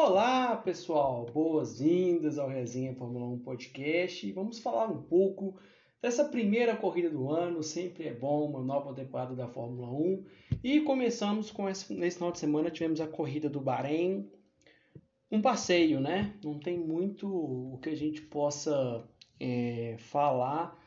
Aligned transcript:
Olá, 0.00 0.54
pessoal! 0.54 1.26
Boas-vindas 1.34 2.38
ao 2.38 2.48
Resenha 2.48 2.94
Fórmula 2.94 3.26
1 3.30 3.40
Podcast. 3.40 4.30
Vamos 4.30 4.60
falar 4.60 4.86
um 4.86 5.02
pouco 5.02 5.58
dessa 6.00 6.24
primeira 6.24 6.76
corrida 6.76 7.10
do 7.10 7.28
ano. 7.28 7.64
Sempre 7.64 8.06
é 8.06 8.14
bom 8.14 8.48
uma 8.48 8.62
nova 8.62 8.94
temporada 8.94 9.34
da 9.34 9.48
Fórmula 9.48 9.90
1. 9.90 10.24
E 10.62 10.80
começamos 10.82 11.50
com 11.50 11.68
esse, 11.68 11.92
nesse 11.92 12.18
final 12.18 12.30
de 12.30 12.38
semana 12.38 12.70
tivemos 12.70 13.00
a 13.00 13.08
corrida 13.08 13.50
do 13.50 13.60
Bahrein. 13.60 14.30
Um 15.32 15.42
passeio, 15.42 15.98
né? 15.98 16.32
Não 16.44 16.60
tem 16.60 16.78
muito 16.78 17.26
o 17.26 17.80
que 17.82 17.88
a 17.88 17.96
gente 17.96 18.22
possa 18.22 19.04
é, 19.40 19.96
falar. 19.98 20.80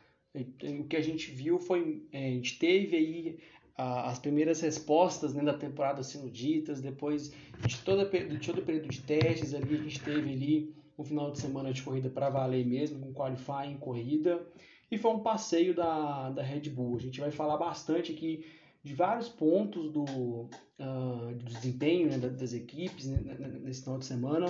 O 0.80 0.86
que 0.86 0.96
a 0.96 1.02
gente 1.02 1.32
viu 1.32 1.60
foi. 1.60 2.08
É, 2.14 2.28
a 2.28 2.32
gente 2.32 2.58
teve 2.58 2.96
aí 2.96 3.40
as 3.78 4.20
primeiras 4.20 4.62
respostas 4.62 5.34
né, 5.34 5.44
da 5.44 5.54
temporada 5.54 6.04
sendo 6.04 6.30
ditas, 6.30 6.82
depois 6.82 7.34
de, 7.66 7.78
toda, 7.80 8.06
de 8.06 8.38
todo 8.38 8.60
o 8.60 8.66
período 8.66 8.90
de 8.90 9.02
testes 9.02 9.54
ali, 9.54 9.76
a 9.76 9.82
gente 9.82 10.00
teve 10.02 10.32
ali 10.32 10.76
um 10.98 11.04
final 11.04 11.32
de 11.32 11.40
semana 11.40 11.74
de 11.74 11.82
corrida 11.82 12.10
para 12.10 12.30
valer 12.30 12.66
mesmo, 12.66 13.00
com 13.00 13.14
qualifying, 13.14 13.78
corrida, 13.78 14.46
e 14.92 14.98
foi 14.98 15.12
um 15.12 15.20
passeio 15.20 15.74
da, 15.74 16.30
da 16.30 16.44
Red 16.44 16.70
Bull. 16.70 16.98
A 16.98 17.00
gente 17.00 17.20
vai 17.20 17.32
falar 17.32 17.58
bastante 17.58 18.12
aqui 18.12 18.46
de 18.84 18.94
vários 18.94 19.30
pontos 19.30 19.92
do, 19.92 20.04
uh, 20.04 21.34
do 21.36 21.46
desempenho 21.46 22.10
né, 22.10 22.18
das 22.18 22.54
equipes 22.54 23.08
né, 23.08 23.20
nesse 23.62 23.84
final 23.84 24.00
de 24.00 24.06
semana, 24.06 24.48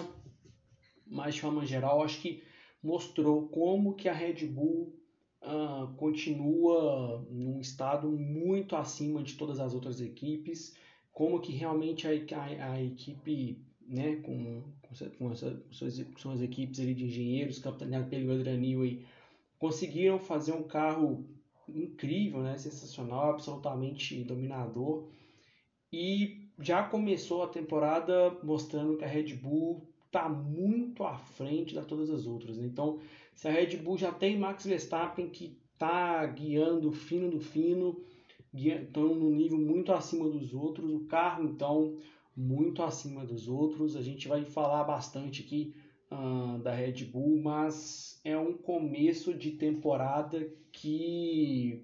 mas 1.05 1.35
de 1.35 1.41
forma 1.41 1.65
geral, 1.65 2.03
acho 2.03 2.21
que 2.21 2.43
mostrou 2.81 3.47
como 3.49 3.93
que 3.93 4.09
a 4.09 4.13
Red 4.13 4.45
Bull 4.47 5.00
uh, 5.41 5.93
continua 5.95 7.25
num 7.29 7.59
estado 7.59 8.09
muito 8.09 8.75
acima 8.75 9.23
de 9.23 9.33
todas 9.35 9.59
as 9.59 9.73
outras 9.73 10.01
equipes, 10.01 10.75
como 11.11 11.39
que 11.39 11.51
realmente 11.51 12.07
a, 12.07 12.11
a, 12.11 12.71
a 12.73 12.83
equipe, 12.83 13.63
né, 13.87 14.17
com, 14.17 14.63
com, 14.81 14.91
essa, 14.91 15.09
com 15.09 15.33
suas 16.17 16.41
equipes 16.41 16.79
ali 16.79 16.93
de 16.93 17.05
engenheiros, 17.05 17.59
capitaneado 17.59 18.09
pelo 18.09 18.31
Adrian 18.31 18.57
Newey, 18.57 19.05
conseguiram 19.59 20.19
fazer 20.19 20.53
um 20.53 20.63
carro 20.63 21.25
incrível, 21.67 22.41
né, 22.41 22.57
sensacional, 22.57 23.31
absolutamente 23.31 24.23
dominador, 24.23 25.07
e 25.91 26.49
já 26.59 26.83
começou 26.83 27.43
a 27.43 27.47
temporada 27.47 28.37
mostrando 28.43 28.97
que 28.97 29.03
a 29.03 29.07
Red 29.07 29.33
Bull 29.35 29.87
está 30.05 30.27
muito 30.27 31.03
à 31.03 31.17
frente 31.17 31.73
de 31.73 31.85
todas 31.85 32.09
as 32.09 32.25
outras. 32.25 32.57
Né? 32.57 32.65
Então, 32.65 32.99
se 33.41 33.47
a 33.47 33.51
Red 33.51 33.77
Bull 33.77 33.97
já 33.97 34.11
tem 34.11 34.37
Max 34.37 34.67
Verstappen 34.67 35.27
que 35.27 35.57
está 35.73 36.23
guiando 36.27 36.91
fino 36.91 37.27
do 37.31 37.39
fino, 37.39 37.99
estão 38.53 39.15
no 39.15 39.31
nível 39.31 39.57
muito 39.57 39.91
acima 39.91 40.29
dos 40.29 40.53
outros, 40.53 40.91
o 40.91 41.07
carro 41.07 41.45
então 41.45 41.97
muito 42.37 42.83
acima 42.83 43.25
dos 43.25 43.47
outros. 43.47 43.95
A 43.95 44.01
gente 44.03 44.27
vai 44.27 44.45
falar 44.45 44.83
bastante 44.83 45.41
aqui 45.41 45.73
uh, 46.11 46.59
da 46.59 46.71
Red 46.71 47.05
Bull, 47.05 47.41
mas 47.41 48.21
é 48.23 48.37
um 48.37 48.53
começo 48.53 49.33
de 49.33 49.53
temporada 49.53 50.47
que, 50.71 51.83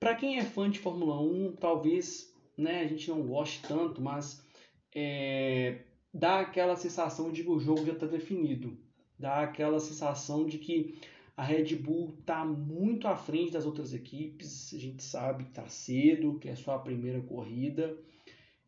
para 0.00 0.16
quem 0.16 0.36
é 0.36 0.42
fã 0.42 0.68
de 0.68 0.80
Fórmula 0.80 1.20
1, 1.20 1.52
talvez 1.60 2.34
né, 2.58 2.80
a 2.80 2.88
gente 2.88 3.08
não 3.08 3.22
goste 3.22 3.62
tanto, 3.68 4.02
mas 4.02 4.44
é, 4.92 5.84
dá 6.12 6.40
aquela 6.40 6.74
sensação 6.74 7.30
de 7.30 7.44
que 7.44 7.50
o 7.50 7.60
jogo 7.60 7.86
já 7.86 7.92
está 7.92 8.06
definido. 8.06 8.81
Dá 9.22 9.42
aquela 9.42 9.78
sensação 9.78 10.44
de 10.44 10.58
que 10.58 10.98
a 11.36 11.44
Red 11.44 11.76
Bull 11.76 12.12
está 12.18 12.44
muito 12.44 13.06
à 13.06 13.14
frente 13.14 13.52
das 13.52 13.64
outras 13.64 13.94
equipes. 13.94 14.74
A 14.74 14.78
gente 14.78 15.00
sabe 15.00 15.44
que 15.44 15.50
está 15.50 15.68
cedo, 15.68 16.40
que 16.40 16.48
é 16.48 16.56
só 16.56 16.74
a 16.74 16.80
primeira 16.80 17.20
corrida. 17.20 17.96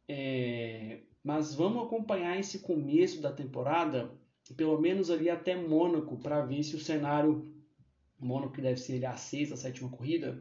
É... 0.09 1.01
Mas 1.25 1.55
vamos 1.57 1.85
acompanhar 1.85 2.39
esse 2.39 2.61
começo 2.61 3.21
da 3.21 3.33
temporada, 3.33 4.13
pelo 4.57 4.81
menos 4.81 5.11
ali 5.11 5.29
até 5.29 5.57
Mônaco, 5.57 6.17
para 6.19 6.41
ver 6.47 6.63
se 6.63 6.77
o 6.77 6.81
cenário. 6.81 7.53
Mônaco 8.21 8.53
que 8.53 8.63
deve 8.63 8.81
ser 8.81 9.05
a 9.05 9.17
sexta, 9.17 9.55
a 9.55 9.57
sétima 9.57 9.91
corrida, 9.91 10.41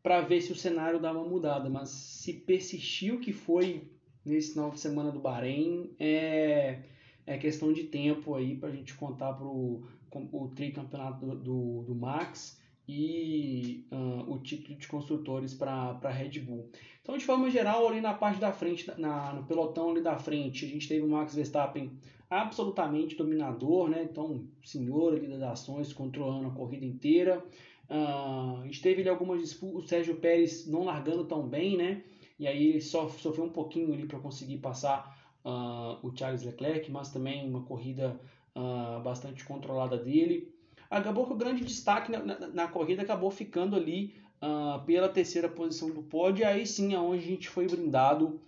para 0.00 0.20
ver 0.20 0.40
se 0.40 0.52
o 0.52 0.56
cenário 0.56 1.00
dá 1.00 1.10
uma 1.10 1.28
mudada. 1.28 1.68
Mas 1.68 1.88
se 1.90 2.32
persistir 2.32 3.12
o 3.12 3.20
que 3.20 3.32
foi 3.32 3.90
nesse 4.24 4.52
final 4.52 4.70
de 4.70 4.78
semana 4.78 5.10
do 5.10 5.18
Bahrein 5.18 5.90
é, 5.98 6.84
é 7.26 7.38
questão 7.38 7.72
de 7.72 7.84
tempo 7.84 8.34
aí 8.34 8.56
para 8.56 8.68
a 8.68 8.72
gente 8.72 8.94
contar 8.94 9.32
para 9.32 9.46
o 9.46 10.52
tricampeonato 10.54 11.26
do, 11.26 11.36
do, 11.36 11.82
do 11.82 11.94
Max 11.94 12.60
e 12.86 13.86
uh, 13.90 14.30
o 14.30 14.38
título 14.38 14.76
de 14.76 14.86
construtores 14.86 15.54
para 15.54 15.98
a 16.02 16.10
Red 16.10 16.40
Bull. 16.40 16.68
Então, 17.00 17.16
de 17.16 17.24
forma 17.24 17.50
geral, 17.50 17.88
ali 17.88 18.00
na 18.00 18.12
parte 18.12 18.38
da 18.38 18.52
frente, 18.52 18.90
na, 18.98 19.32
no 19.32 19.44
pelotão 19.44 19.90
ali 19.90 20.02
da 20.02 20.18
frente, 20.18 20.66
a 20.66 20.68
gente 20.68 20.86
teve 20.86 21.04
o 21.04 21.08
Max 21.08 21.34
Verstappen 21.34 21.90
absolutamente 22.28 23.16
dominador, 23.16 23.88
né? 23.88 24.06
Então, 24.10 24.44
senhor 24.62 25.14
ali 25.14 25.26
das 25.26 25.42
ações, 25.42 25.92
controlando 25.92 26.48
a 26.48 26.50
corrida 26.50 26.84
inteira. 26.84 27.42
Uh, 27.88 28.60
a 28.60 28.62
gente 28.64 28.82
teve 28.82 29.00
ali 29.00 29.08
algumas 29.08 29.40
disputas, 29.40 29.84
o 29.84 29.86
Sérgio 29.86 30.16
Pérez 30.16 30.66
não 30.66 30.84
largando 30.84 31.24
tão 31.24 31.46
bem, 31.46 31.76
né? 31.76 32.02
e 32.38 32.46
aí 32.46 32.68
ele 32.70 32.80
só 32.80 33.08
sofreu 33.08 33.44
um 33.44 33.50
pouquinho 33.50 33.92
ali 33.92 34.06
para 34.06 34.18
conseguir 34.18 34.58
passar 34.58 35.13
uh, 35.44 35.98
o 36.02 36.16
Charles 36.16 36.42
Leclerc, 36.42 36.90
mas 36.90 37.10
também 37.10 37.48
uma 37.48 37.62
corrida 37.62 38.18
uh, 38.56 39.02
bastante 39.02 39.44
controlada 39.44 39.96
dele. 39.96 40.52
Acabou 40.90 41.26
que 41.26 41.32
o 41.32 41.36
grande 41.36 41.64
destaque 41.64 42.10
na, 42.10 42.22
na, 42.22 42.48
na 42.48 42.68
corrida 42.68 43.02
acabou 43.02 43.30
ficando 43.30 43.76
ali 43.76 44.14
uh, 44.42 44.84
pela 44.84 45.08
terceira 45.08 45.48
posição 45.48 45.90
do 45.90 46.02
pódio, 46.02 46.46
aí 46.46 46.66
sim 46.66 46.94
é 46.94 46.98
onde 46.98 47.24
a 47.24 47.26
gente 47.26 47.48
foi 47.48 47.66
brindado 47.66 48.40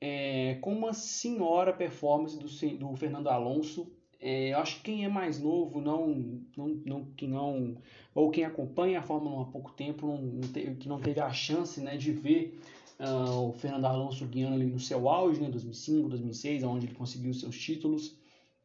é, 0.00 0.58
com 0.60 0.72
uma 0.72 0.92
senhora 0.92 1.72
performance 1.72 2.38
do, 2.38 2.76
do 2.76 2.96
Fernando 2.96 3.28
Alonso. 3.28 3.90
É, 4.20 4.52
eu 4.52 4.58
acho 4.58 4.76
que 4.76 4.82
quem 4.82 5.04
é 5.04 5.08
mais 5.08 5.40
novo, 5.40 5.80
não, 5.80 6.42
não, 6.56 6.68
não, 6.84 7.04
que 7.16 7.26
não, 7.26 7.76
ou 8.14 8.30
quem 8.30 8.44
acompanha 8.44 8.98
a 8.98 9.02
Fórmula 9.02 9.36
1 9.36 9.40
há 9.40 9.44
pouco 9.46 9.72
tempo, 9.72 10.06
não, 10.06 10.18
não 10.18 10.48
teve, 10.52 10.74
que 10.76 10.88
não 10.88 11.00
teve 11.00 11.20
a 11.20 11.30
chance 11.30 11.80
né, 11.80 11.96
de 11.96 12.12
ver 12.12 12.58
Uh, 13.04 13.48
o 13.48 13.52
Fernando 13.52 13.84
Alonso 13.86 14.24
guiando 14.26 14.54
ali 14.54 14.66
no 14.66 14.80
seu 14.80 15.08
auge, 15.08 15.40
né, 15.40 15.48
2005, 15.48 16.08
2006, 16.08 16.62
onde 16.62 16.86
ele 16.86 16.94
conseguiu 16.94 17.34
seus 17.34 17.58
títulos, 17.58 18.16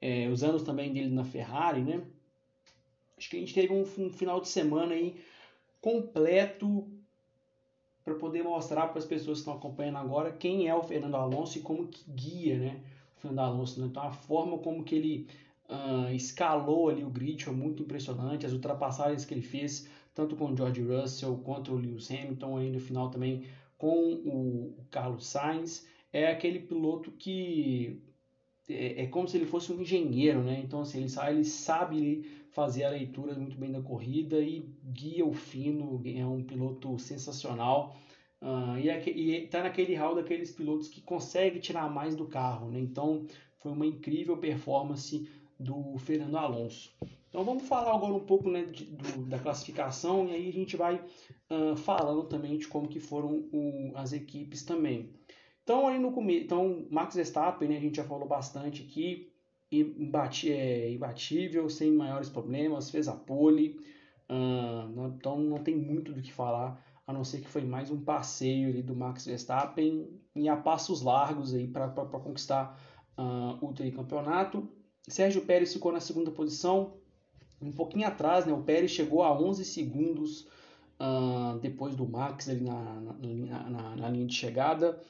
é, 0.01 0.27
os 0.29 0.44
anos 0.44 0.63
também 0.63 0.94
dele 0.94 1.09
na 1.09 1.23
Ferrari, 1.23 1.81
né? 1.81 2.01
Acho 3.17 3.29
que 3.29 3.38
a 3.38 3.39
gente 3.39 3.53
teve 3.53 3.73
um, 3.73 3.81
um 3.81 4.09
final 4.09 4.39
de 4.39 4.47
semana 4.47 4.94
aí 4.94 5.19
completo 5.81 6.88
para 8.03 8.16
poder 8.16 8.44
mostrar 8.44 8.88
para 8.88 8.99
as 8.99 9.05
pessoas 9.05 9.38
que 9.38 9.41
estão 9.41 9.53
acompanhando 9.53 9.97
agora 9.97 10.31
quem 10.31 10.67
é 10.67 10.75
o 10.75 10.83
Fernando 10.83 11.16
Alonso 11.16 11.57
e 11.57 11.61
como 11.61 11.88
que 11.88 12.09
guia, 12.09 12.57
né? 12.57 12.81
O 13.17 13.22
Fernando 13.22 13.39
Alonso, 13.39 13.81
né? 13.81 13.88
Então 13.88 14.03
a 14.03 14.11
forma 14.11 14.57
como 14.59 14.83
que 14.83 14.95
ele 14.95 15.28
uh, 15.69 16.11
escalou 16.13 16.89
ali 16.89 17.03
o 17.03 17.09
grid 17.09 17.44
foi 17.44 17.53
muito 17.53 17.83
impressionante, 17.83 18.45
as 18.45 18.53
ultrapassagens 18.53 19.25
que 19.25 19.33
ele 19.33 19.41
fez 19.41 19.88
tanto 20.16 20.35
com 20.35 20.51
o 20.51 20.57
George 20.57 20.81
Russell 20.81 21.39
quanto 21.44 21.72
o 21.72 21.78
Lewis 21.78 22.09
Hamilton 22.09 22.57
aí 22.57 22.72
no 22.72 22.79
final 22.79 23.09
também 23.09 23.45
com 23.79 24.13
o 24.25 24.75
Carlos 24.91 25.25
Sainz, 25.25 25.88
é 26.13 26.28
aquele 26.28 26.59
piloto 26.59 27.12
que 27.12 28.00
é, 28.69 29.03
é, 29.03 29.07
como 29.07 29.28
se 29.28 29.38
ele 29.38 29.45
fosse 29.45 29.72
um 29.73 29.81
engenheiro, 29.81 30.44
né? 30.44 30.62
Então, 30.63 30.81
assim, 30.81 30.99
ele, 30.99 31.11
ele 31.29 31.46
sabe 31.46 32.23
fazer 32.52 32.84
a 32.84 32.90
leitura 32.91 33.34
muito 33.34 33.58
bem 33.58 33.72
da 33.72 33.81
corrida 33.81 34.40
e 34.40 34.70
guia 34.85 35.26
o 35.26 35.34
fino, 35.34 36.02
é 36.05 36.26
um 36.26 36.43
piloto 36.43 36.99
sensacional. 36.99 37.96
Uh, 38.41 38.78
e 38.78 39.43
está 39.43 39.64
naquele 39.64 39.96
hall 39.96 40.16
daqueles 40.16 40.52
pilotos 40.52 40.87
que 40.87 41.02
consegue 41.02 41.59
tirar 41.59 41.90
mais 41.90 42.16
do 42.16 42.26
carro, 42.26 42.70
né? 42.70 42.79
Então, 42.79 43.26
foi 43.59 43.72
uma 43.72 43.85
incrível 43.85 44.37
performance 44.37 45.28
do 45.59 45.97
Fernando 45.97 46.37
Alonso. 46.37 46.93
Então 47.29 47.46
vamos 47.46 47.67
falar 47.67 47.93
agora 47.93 48.14
um 48.14 48.26
pouco 48.26 48.49
né, 48.49 48.64
de, 48.64 48.85
do, 48.85 49.26
da 49.26 49.37
classificação 49.37 50.28
e 50.28 50.31
aí 50.31 50.49
a 50.49 50.53
gente 50.53 50.76
vai 50.76 50.96
uh, 50.96 51.76
falando 51.76 52.23
também 52.23 52.58
de 52.58 52.67
como 52.67 52.87
que 52.87 52.99
foram 52.99 53.47
o, 53.53 53.91
as 53.96 54.14
equipes 54.14 54.64
também. 54.64 55.14
Então 55.64 55.87
ali 55.87 55.99
no 55.99 56.11
começo, 56.11 56.46
então 56.46 56.87
Max 56.90 57.14
Verstappen, 57.14 57.70
né, 57.70 57.78
a 57.78 57.79
gente 57.79 57.97
já 57.97 58.03
falou 58.03 58.28
bastante 58.28 58.81
aqui, 58.81 59.31
imbati, 59.72 60.52
é, 60.52 60.91
imbatível, 60.91 61.70
sem 61.70 61.91
maiores 61.91 62.29
problemas, 62.29 62.90
fez 62.90 63.08
a 63.08 63.16
pole, 63.16 63.79
uh, 64.28 65.08
então 65.16 65.40
não 65.40 65.59
tem 65.59 65.76
muito 65.76 66.11
do 66.11 66.23
que 66.23 66.34
falar, 66.34 66.84
a 67.05 67.14
não 67.14 67.23
ser 67.23 67.41
que 67.41 67.47
foi 67.47 67.64
mais 67.64 67.91
um 67.91 68.02
passeio 68.02 68.70
ali 68.70 68.81
do 68.81 68.96
Max 68.96 69.26
Verstappen 69.26 70.09
e 70.35 70.49
a 70.49 70.58
passos 70.58 71.03
largos 71.03 71.53
aí 71.53 71.67
para 71.67 71.90
conquistar 71.90 72.79
uh, 73.17 73.64
o 73.64 73.72
tricampeonato. 73.73 74.67
Sérgio 75.08 75.43
Pérez 75.43 75.73
ficou 75.73 75.91
na 75.91 75.99
segunda 75.99 76.31
posição, 76.31 76.97
um 77.61 77.72
pouquinho 77.72 78.08
atrás, 78.08 78.46
né? 78.46 78.53
O 78.53 78.64
Pérez 78.64 78.91
chegou 78.91 79.23
a 79.23 79.38
11 79.38 79.66
segundos 79.66 80.47
uh, 81.00 81.58
depois 81.59 81.96
do 81.96 82.08
Max 82.08 82.50
ali 82.50 82.61
na, 82.61 82.82
na, 83.02 83.70
na, 83.70 83.96
na 83.96 84.09
linha 84.09 84.26
de 84.26 84.35
chegada. 84.35 85.02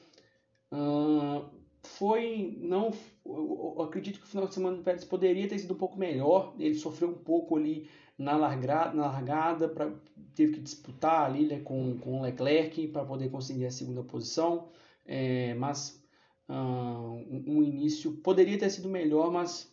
Uh, 0.72 1.44
foi 1.82 2.58
não 2.60 2.92
eu, 3.24 3.82
acredito 3.82 4.20
que 4.20 4.26
o 4.26 4.28
final 4.28 4.46
de 4.46 4.54
semana 4.54 4.76
do 4.76 4.82
Pérez 4.82 5.04
poderia 5.04 5.48
ter 5.48 5.58
sido 5.58 5.74
um 5.74 5.78
pouco 5.78 5.98
melhor 5.98 6.54
ele 6.58 6.74
sofreu 6.74 7.08
um 7.08 7.14
pouco 7.14 7.56
ali 7.56 7.88
na 8.18 8.36
largada, 8.36 8.94
na 8.94 9.06
largada 9.06 9.68
pra, 9.68 9.90
teve 10.34 10.54
que 10.54 10.60
disputar 10.60 11.24
ali 11.24 11.46
né, 11.46 11.60
com, 11.60 11.98
com 11.98 12.18
o 12.18 12.22
Leclerc 12.22 12.88
para 12.88 13.04
poder 13.04 13.30
conseguir 13.30 13.66
a 13.66 13.70
segunda 13.70 14.02
posição 14.02 14.68
é, 15.06 15.54
mas 15.54 16.02
uh, 16.48 16.52
um, 16.52 17.44
um, 17.46 17.62
início 17.62 18.12
poderia 18.18 18.58
ter 18.58 18.70
sido 18.70 18.88
melhor 18.88 19.32
mas 19.32 19.72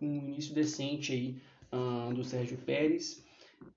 um 0.00 0.14
início 0.14 0.54
decente 0.54 1.12
aí 1.12 1.40
uh, 1.76 2.14
do 2.14 2.24
Sérgio 2.24 2.58
Pérez 2.58 3.24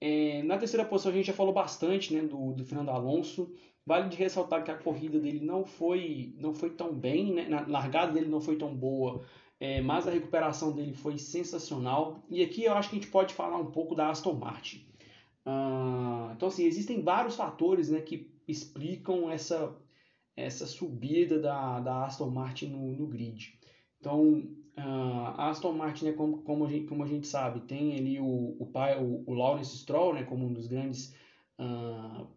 é, 0.02 0.44
na 0.44 0.58
terceira 0.58 0.86
posição 0.86 1.12
a 1.12 1.16
gente 1.16 1.28
já 1.28 1.34
falou 1.34 1.54
bastante 1.54 2.14
né, 2.14 2.22
do, 2.22 2.54
do 2.54 2.66
Fernando 2.66 2.90
Alonso 2.90 3.52
Vale 3.90 4.08
de 4.08 4.18
ressaltar 4.18 4.64
que 4.64 4.70
a 4.70 4.78
corrida 4.78 5.20
dele 5.20 5.44
não 5.44 5.66
foi, 5.66 6.36
não 6.38 6.54
foi 6.54 6.70
tão 6.70 6.94
bem, 6.94 7.34
né? 7.34 7.50
na 7.50 7.66
largada 7.66 8.12
dele 8.12 8.28
não 8.28 8.40
foi 8.40 8.56
tão 8.56 8.72
boa, 8.76 9.26
é, 9.60 9.82
mas 9.82 10.08
a 10.08 10.12
recuperação 10.12 10.72
dele 10.72 10.94
foi 10.94 11.18
sensacional. 11.18 12.24
E 12.30 12.44
aqui 12.44 12.66
eu 12.66 12.74
acho 12.74 12.92
que 12.92 12.98
a 12.98 13.00
gente 13.00 13.12
pode 13.12 13.34
falar 13.34 13.58
um 13.58 13.72
pouco 13.72 13.96
da 13.96 14.12
Aston 14.12 14.34
Martin. 14.34 14.86
Ah, 15.44 16.32
então, 16.36 16.50
assim, 16.50 16.66
existem 16.66 17.02
vários 17.02 17.36
fatores 17.36 17.90
né, 17.90 18.00
que 18.00 18.32
explicam 18.48 19.28
essa, 19.28 19.76
essa 20.38 20.68
subida 20.68 21.40
da, 21.40 21.80
da 21.80 22.06
Aston 22.06 22.30
Martin 22.30 22.68
no, 22.68 22.96
no 22.96 23.08
grid. 23.08 23.58
Então, 24.00 24.44
a 24.76 25.50
Aston 25.50 25.74
Martin, 25.74 26.06
né, 26.06 26.12
como, 26.14 26.42
como, 26.44 26.66
a 26.66 26.70
gente, 26.70 26.88
como 26.88 27.04
a 27.04 27.08
gente 27.08 27.28
sabe, 27.28 27.62
tem 27.62 27.96
ali 27.96 28.20
o, 28.20 28.56
o, 28.60 28.66
pai, 28.66 29.02
o, 29.02 29.24
o 29.26 29.34
Lawrence 29.34 29.78
Stroll 29.78 30.14
né, 30.14 30.24
como 30.24 30.46
um 30.46 30.54
dos 30.54 30.68
grandes 30.68 31.16
uh, 31.60 32.28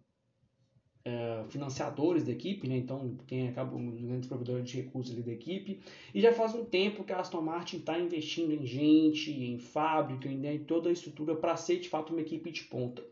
é, 1.04 1.44
financiadores 1.48 2.24
da 2.24 2.32
equipe, 2.32 2.68
né? 2.68 2.76
então 2.76 3.16
quem 3.26 3.48
acaba 3.48 3.76
um 3.76 3.90
dos 3.90 4.04
grandes 4.04 4.28
provedores 4.28 4.68
de 4.70 4.80
recursos 4.80 5.12
ali 5.12 5.22
da 5.22 5.32
equipe, 5.32 5.80
e 6.14 6.20
já 6.20 6.32
faz 6.32 6.54
um 6.54 6.64
tempo 6.64 7.04
que 7.04 7.12
a 7.12 7.20
Aston 7.20 7.42
Martin 7.42 7.78
está 7.78 7.98
investindo 7.98 8.52
em 8.52 8.64
gente, 8.64 9.32
em 9.32 9.58
fábrica, 9.58 10.28
em, 10.28 10.38
né, 10.38 10.54
em 10.54 10.64
toda 10.64 10.88
a 10.88 10.92
estrutura 10.92 11.34
para 11.34 11.56
ser 11.56 11.80
de 11.80 11.88
fato 11.88 12.12
uma 12.12 12.22
equipe 12.22 12.50
de 12.50 12.64
ponta. 12.64 13.02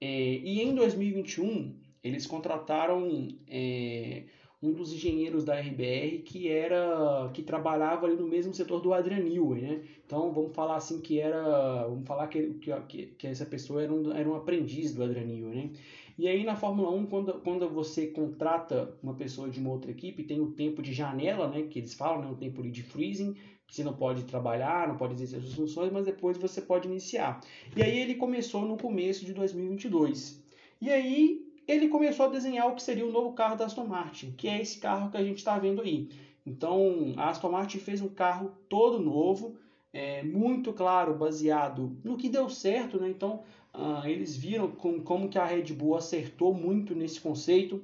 É, 0.00 0.06
e 0.08 0.62
em 0.62 0.74
2021 0.74 1.78
eles 2.02 2.26
contrataram 2.26 3.28
é, 3.48 4.24
um 4.66 4.72
dos 4.72 4.92
engenheiros 4.92 5.44
da 5.44 5.58
RBR 5.58 6.22
que 6.24 6.48
era 6.48 7.30
que 7.32 7.42
trabalhava 7.42 8.06
ali 8.06 8.16
no 8.16 8.26
mesmo 8.26 8.52
setor 8.52 8.80
do 8.80 8.92
Adrian 8.92 9.20
Newey, 9.20 9.62
né? 9.62 9.80
Então 10.04 10.32
vamos 10.32 10.54
falar 10.54 10.76
assim 10.76 11.00
que 11.00 11.20
era, 11.20 11.86
vamos 11.86 12.06
falar 12.06 12.26
que, 12.26 12.54
que, 12.88 13.06
que 13.06 13.26
essa 13.26 13.46
pessoa 13.46 13.82
era 13.82 13.92
um, 13.92 14.12
era 14.12 14.28
um 14.28 14.34
aprendiz 14.34 14.94
do 14.94 15.04
Adrian 15.04 15.24
Newey, 15.24 15.54
né? 15.54 15.70
E 16.18 16.26
aí 16.26 16.44
na 16.44 16.56
Fórmula 16.56 16.90
1, 16.90 17.06
quando, 17.06 17.34
quando 17.40 17.68
você 17.68 18.06
contrata 18.06 18.96
uma 19.02 19.14
pessoa 19.14 19.50
de 19.50 19.60
uma 19.60 19.70
outra 19.70 19.90
equipe, 19.90 20.24
tem 20.24 20.40
o 20.40 20.52
tempo 20.52 20.82
de 20.82 20.92
janela, 20.92 21.46
né, 21.48 21.62
que 21.64 21.78
eles 21.78 21.92
falam, 21.92 22.22
né, 22.22 22.30
o 22.30 22.36
tempo 22.36 22.62
de 22.62 22.82
freezing, 22.82 23.34
que 23.66 23.74
você 23.74 23.84
não 23.84 23.92
pode 23.92 24.24
trabalhar, 24.24 24.88
não 24.88 24.96
pode 24.96 25.12
exercer 25.12 25.40
suas 25.42 25.54
funções, 25.54 25.92
mas 25.92 26.06
depois 26.06 26.38
você 26.38 26.62
pode 26.62 26.88
iniciar. 26.88 27.40
E 27.76 27.82
aí 27.82 27.98
ele 27.98 28.14
começou 28.14 28.62
no 28.62 28.78
começo 28.78 29.26
de 29.26 29.34
2022. 29.34 30.42
E 30.80 30.90
aí 30.90 31.45
ele 31.66 31.88
começou 31.88 32.26
a 32.26 32.30
desenhar 32.30 32.68
o 32.68 32.74
que 32.74 32.82
seria 32.82 33.06
o 33.06 33.12
novo 33.12 33.32
carro 33.32 33.56
da 33.56 33.66
Aston 33.66 33.86
Martin, 33.86 34.32
que 34.32 34.48
é 34.48 34.60
esse 34.60 34.78
carro 34.78 35.10
que 35.10 35.16
a 35.16 35.24
gente 35.24 35.38
está 35.38 35.58
vendo 35.58 35.82
aí. 35.82 36.08
Então 36.44 37.14
a 37.16 37.30
Aston 37.30 37.50
Martin 37.50 37.78
fez 37.78 38.00
um 38.00 38.08
carro 38.08 38.52
todo 38.68 39.00
novo, 39.00 39.56
é, 39.92 40.22
muito 40.22 40.72
claro, 40.72 41.14
baseado 41.14 41.96
no 42.04 42.16
que 42.16 42.28
deu 42.28 42.48
certo, 42.48 43.00
né? 43.00 43.08
Então 43.08 43.42
Uh, 43.76 44.06
eles 44.06 44.34
viram 44.34 44.70
com, 44.70 45.02
como 45.02 45.28
que 45.28 45.38
a 45.38 45.44
Red 45.44 45.74
Bull 45.74 45.96
acertou 45.96 46.54
muito 46.54 46.94
nesse 46.94 47.20
conceito. 47.20 47.82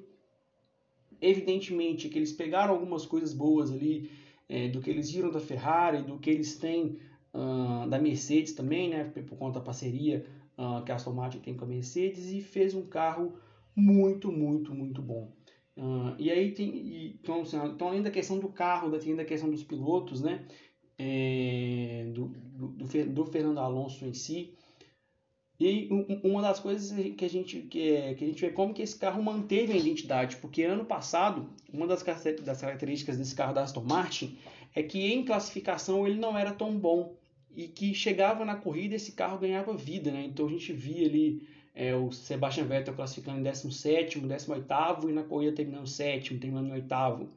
Evidentemente 1.20 2.08
que 2.08 2.18
eles 2.18 2.32
pegaram 2.32 2.72
algumas 2.72 3.04
coisas 3.04 3.34
boas 3.34 3.70
ali 3.70 4.10
é, 4.48 4.68
do 4.68 4.80
que 4.80 4.88
eles 4.88 5.10
viram 5.10 5.30
da 5.30 5.38
Ferrari, 5.38 6.02
do 6.02 6.18
que 6.18 6.30
eles 6.30 6.56
têm 6.56 6.98
uh, 7.34 7.86
da 7.88 7.98
Mercedes 7.98 8.54
também, 8.54 8.88
né, 8.88 9.04
por 9.04 9.36
conta 9.36 9.58
da 9.58 9.64
parceria 9.64 10.24
uh, 10.56 10.82
que 10.82 10.90
a 10.90 10.94
Aston 10.94 11.12
Martin 11.12 11.40
tem 11.40 11.54
com 11.54 11.66
a 11.66 11.68
Mercedes 11.68 12.32
e 12.32 12.40
fez 12.40 12.74
um 12.74 12.86
carro 12.86 13.34
muito, 13.74 14.30
muito, 14.30 14.74
muito 14.74 15.00
bom. 15.02 15.32
Uh, 15.76 16.14
e 16.18 16.30
aí 16.30 16.52
tem, 16.52 16.68
e, 16.68 17.18
então, 17.20 17.42
assim, 17.42 17.56
então, 17.56 17.88
além 17.88 18.02
da 18.02 18.10
questão 18.10 18.38
do 18.38 18.48
carro, 18.48 18.96
tem 18.98 19.16
da 19.16 19.24
questão 19.24 19.50
dos 19.50 19.64
pilotos, 19.64 20.20
né, 20.20 20.46
é, 20.98 22.10
do, 22.12 22.26
do, 22.28 23.06
do, 23.06 23.24
Fernando 23.24 23.58
Alonso 23.58 24.04
em 24.04 24.12
si, 24.12 24.54
e 25.58 25.88
uma 26.24 26.42
das 26.42 26.58
coisas 26.58 26.92
que 27.14 27.24
a 27.24 27.30
gente 27.30 27.62
que, 27.62 27.88
é, 27.88 28.14
que 28.14 28.24
a 28.24 28.26
gente 28.26 28.40
vê 28.40 28.50
como 28.50 28.74
que 28.74 28.82
esse 28.82 28.98
carro 28.98 29.22
manteve 29.22 29.72
a 29.72 29.76
identidade, 29.76 30.36
porque 30.36 30.64
ano 30.64 30.84
passado 30.84 31.50
uma 31.72 31.86
das, 31.86 32.02
das 32.42 32.60
características 32.60 33.16
desse 33.16 33.34
carro 33.34 33.54
da 33.54 33.62
Aston 33.62 33.84
Martin 33.84 34.36
é 34.74 34.82
que 34.82 35.12
em 35.12 35.24
classificação 35.24 36.06
ele 36.06 36.18
não 36.18 36.36
era 36.36 36.52
tão 36.52 36.76
bom 36.76 37.16
e 37.54 37.68
que 37.68 37.94
chegava 37.94 38.44
na 38.44 38.56
corrida 38.56 38.96
esse 38.96 39.12
carro 39.12 39.38
ganhava 39.38 39.76
vida, 39.76 40.10
né? 40.10 40.24
Então 40.24 40.46
a 40.46 40.50
gente 40.50 40.72
via 40.72 41.06
ali 41.06 41.46
é, 41.74 41.94
o 41.94 42.10
Sebastian 42.12 42.64
Vettel 42.64 42.94
classificando 42.94 43.38
em 43.38 43.42
17, 43.42 44.20
18 44.20 45.08
e 45.08 45.12
na 45.12 45.22
corrida 45.22 45.56
terminando 45.56 45.86
sétimo, 45.86 46.38
terminando 46.38 46.68
em 46.68 46.72
oitavo 46.72 47.28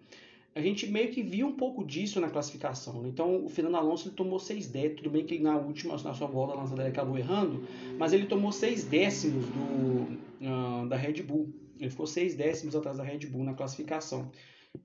a 0.56 0.62
gente 0.62 0.88
meio 0.88 1.12
que 1.12 1.22
viu 1.22 1.48
um 1.48 1.52
pouco 1.52 1.84
disso 1.84 2.22
na 2.22 2.30
classificação. 2.30 3.02
Né? 3.02 3.10
Então, 3.10 3.44
o 3.44 3.50
Fernando 3.50 3.76
Alonso 3.76 4.08
ele 4.08 4.16
tomou 4.16 4.40
6 4.40 4.68
décimos. 4.68 4.98
Tudo 5.02 5.10
bem 5.10 5.26
que 5.26 5.38
na 5.38 5.58
última, 5.58 5.98
na 6.02 6.14
sua 6.14 6.28
volta 6.28 6.56
lançada, 6.56 6.82
ele 6.82 6.92
acabou 6.92 7.18
errando, 7.18 7.68
mas 8.00 8.14
ele 8.14 8.26
tomou 8.26 8.54
6 8.54 8.86
décimos 8.86 9.46
do, 9.48 10.18
uh, 10.42 10.88
da 10.88 10.96
Red 10.96 11.22
Bull. 11.24 11.50
Ele 11.78 11.90
ficou 11.90 12.08
6 12.08 12.36
décimos 12.36 12.74
atrás 12.74 12.98
da 12.98 13.04
Red 13.04 13.28
Bull 13.28 13.44
na 13.44 13.54
classificação. 13.54 14.32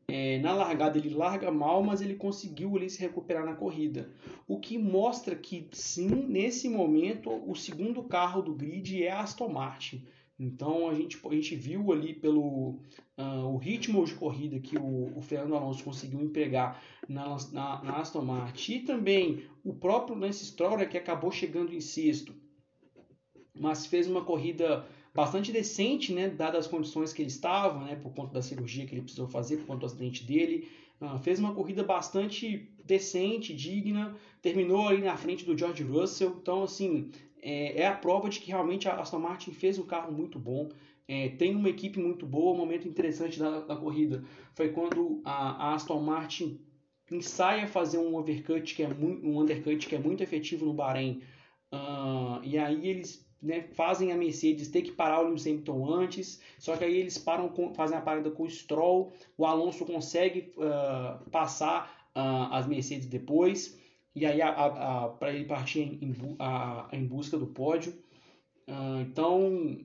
É, 0.08 0.38
na 0.38 0.52
largada 0.52 0.98
ele 0.98 1.10
larga 1.10 1.50
mal, 1.50 1.82
mas 1.82 2.00
ele 2.00 2.14
conseguiu 2.14 2.76
ali 2.76 2.88
se 2.90 3.00
recuperar 3.00 3.44
na 3.44 3.54
corrida. 3.54 4.10
O 4.46 4.58
que 4.58 4.78
mostra 4.78 5.34
que, 5.34 5.68
sim, 5.72 6.08
nesse 6.08 6.68
momento, 6.68 7.30
o 7.30 7.54
segundo 7.54 8.02
carro 8.02 8.42
do 8.42 8.54
grid 8.54 9.02
é 9.02 9.10
a 9.10 9.20
Aston 9.20 9.48
Martin. 9.48 10.06
Então 10.40 10.88
a 10.88 10.94
gente, 10.94 11.20
a 11.22 11.34
gente 11.34 11.54
viu 11.54 11.92
ali 11.92 12.14
pelo 12.14 12.80
uh, 13.18 13.44
o 13.52 13.58
ritmo 13.58 14.02
de 14.06 14.14
corrida 14.14 14.58
que 14.58 14.78
o, 14.78 15.18
o, 15.18 15.20
Fernando 15.20 15.54
Alonso 15.54 15.84
conseguiu 15.84 16.18
empregar 16.22 16.82
na, 17.06 17.36
na, 17.52 17.84
na, 17.84 17.96
Aston 17.98 18.22
Martin 18.22 18.76
e 18.76 18.80
também 18.80 19.44
o 19.62 19.74
próprio 19.74 20.16
Lance 20.16 20.46
Stroll 20.46 20.78
né, 20.78 20.86
que 20.86 20.96
acabou 20.96 21.30
chegando 21.30 21.74
em 21.74 21.80
sexto, 21.80 22.34
mas 23.54 23.84
fez 23.84 24.08
uma 24.08 24.24
corrida 24.24 24.86
bastante 25.14 25.52
decente, 25.52 26.12
né, 26.12 26.28
dadas 26.28 26.66
as 26.66 26.70
condições 26.70 27.12
que 27.12 27.22
ele 27.22 27.28
estava, 27.28 27.84
né, 27.84 27.96
por 27.96 28.12
conta 28.14 28.34
da 28.34 28.42
cirurgia 28.42 28.86
que 28.86 28.94
ele 28.94 29.02
precisou 29.02 29.28
fazer, 29.28 29.58
por 29.58 29.66
conta 29.66 29.80
do 29.80 29.86
acidente 29.86 30.24
dele. 30.24 30.68
Uh, 31.00 31.18
fez 31.18 31.38
uma 31.38 31.54
corrida 31.54 31.82
bastante 31.82 32.70
decente, 32.84 33.54
digna, 33.54 34.14
terminou 34.42 34.88
ali 34.88 35.02
na 35.02 35.16
frente 35.16 35.44
do 35.44 35.56
George 35.56 35.82
Russell. 35.82 36.36
Então, 36.40 36.62
assim, 36.62 37.10
é, 37.42 37.82
é, 37.82 37.86
a 37.86 37.94
prova 37.94 38.28
de 38.28 38.40
que 38.40 38.48
realmente 38.48 38.88
a 38.88 39.00
Aston 39.00 39.18
Martin 39.18 39.52
fez 39.52 39.78
um 39.78 39.84
carro 39.84 40.12
muito 40.12 40.38
bom, 40.38 40.68
é, 41.08 41.30
tem 41.30 41.54
uma 41.54 41.68
equipe 41.68 41.98
muito 41.98 42.26
boa. 42.26 42.52
Um 42.54 42.58
momento 42.58 42.86
interessante 42.86 43.38
da, 43.38 43.60
da 43.60 43.76
corrida 43.76 44.22
foi 44.54 44.68
quando 44.70 45.20
a, 45.24 45.70
a, 45.70 45.74
Aston 45.74 46.00
Martin 46.00 46.60
ensaia 47.10 47.66
fazer 47.66 47.98
um 47.98 48.14
overcut 48.14 48.74
que 48.74 48.82
é 48.82 48.88
muito, 48.88 49.26
um 49.26 49.40
undercut 49.40 49.88
que 49.88 49.94
é 49.96 49.98
muito 49.98 50.22
efetivo 50.22 50.66
no 50.66 50.74
Bahrein. 50.74 51.22
Uh, 51.72 52.44
e 52.44 52.58
aí 52.58 52.86
eles 52.88 53.28
né, 53.42 53.62
fazem 53.72 54.12
a 54.12 54.16
Mercedes 54.16 54.68
ter 54.68 54.82
que 54.82 54.92
parar 54.92 55.20
o 55.20 55.28
Lewis 55.28 55.46
Hamilton 55.46 55.92
antes, 55.92 56.40
só 56.58 56.76
que 56.76 56.84
aí 56.84 56.96
eles 56.96 57.16
param 57.18 57.48
com, 57.48 57.74
fazem 57.74 57.96
a 57.96 58.00
parada 58.00 58.30
com 58.30 58.42
o 58.42 58.50
Stroll, 58.50 59.12
o 59.36 59.46
Alonso 59.46 59.84
consegue 59.86 60.52
uh, 60.56 61.30
passar 61.30 62.10
uh, 62.14 62.52
as 62.52 62.66
Mercedes 62.66 63.06
depois 63.06 63.78
e 64.14 64.26
aí 64.26 64.40
para 65.18 65.32
ele 65.32 65.44
partir 65.44 65.80
em, 65.80 66.16
a, 66.38 66.88
em, 66.92 67.06
busca 67.06 67.38
do 67.38 67.46
pódio. 67.46 67.92
Uh, 68.68 69.00
então, 69.02 69.78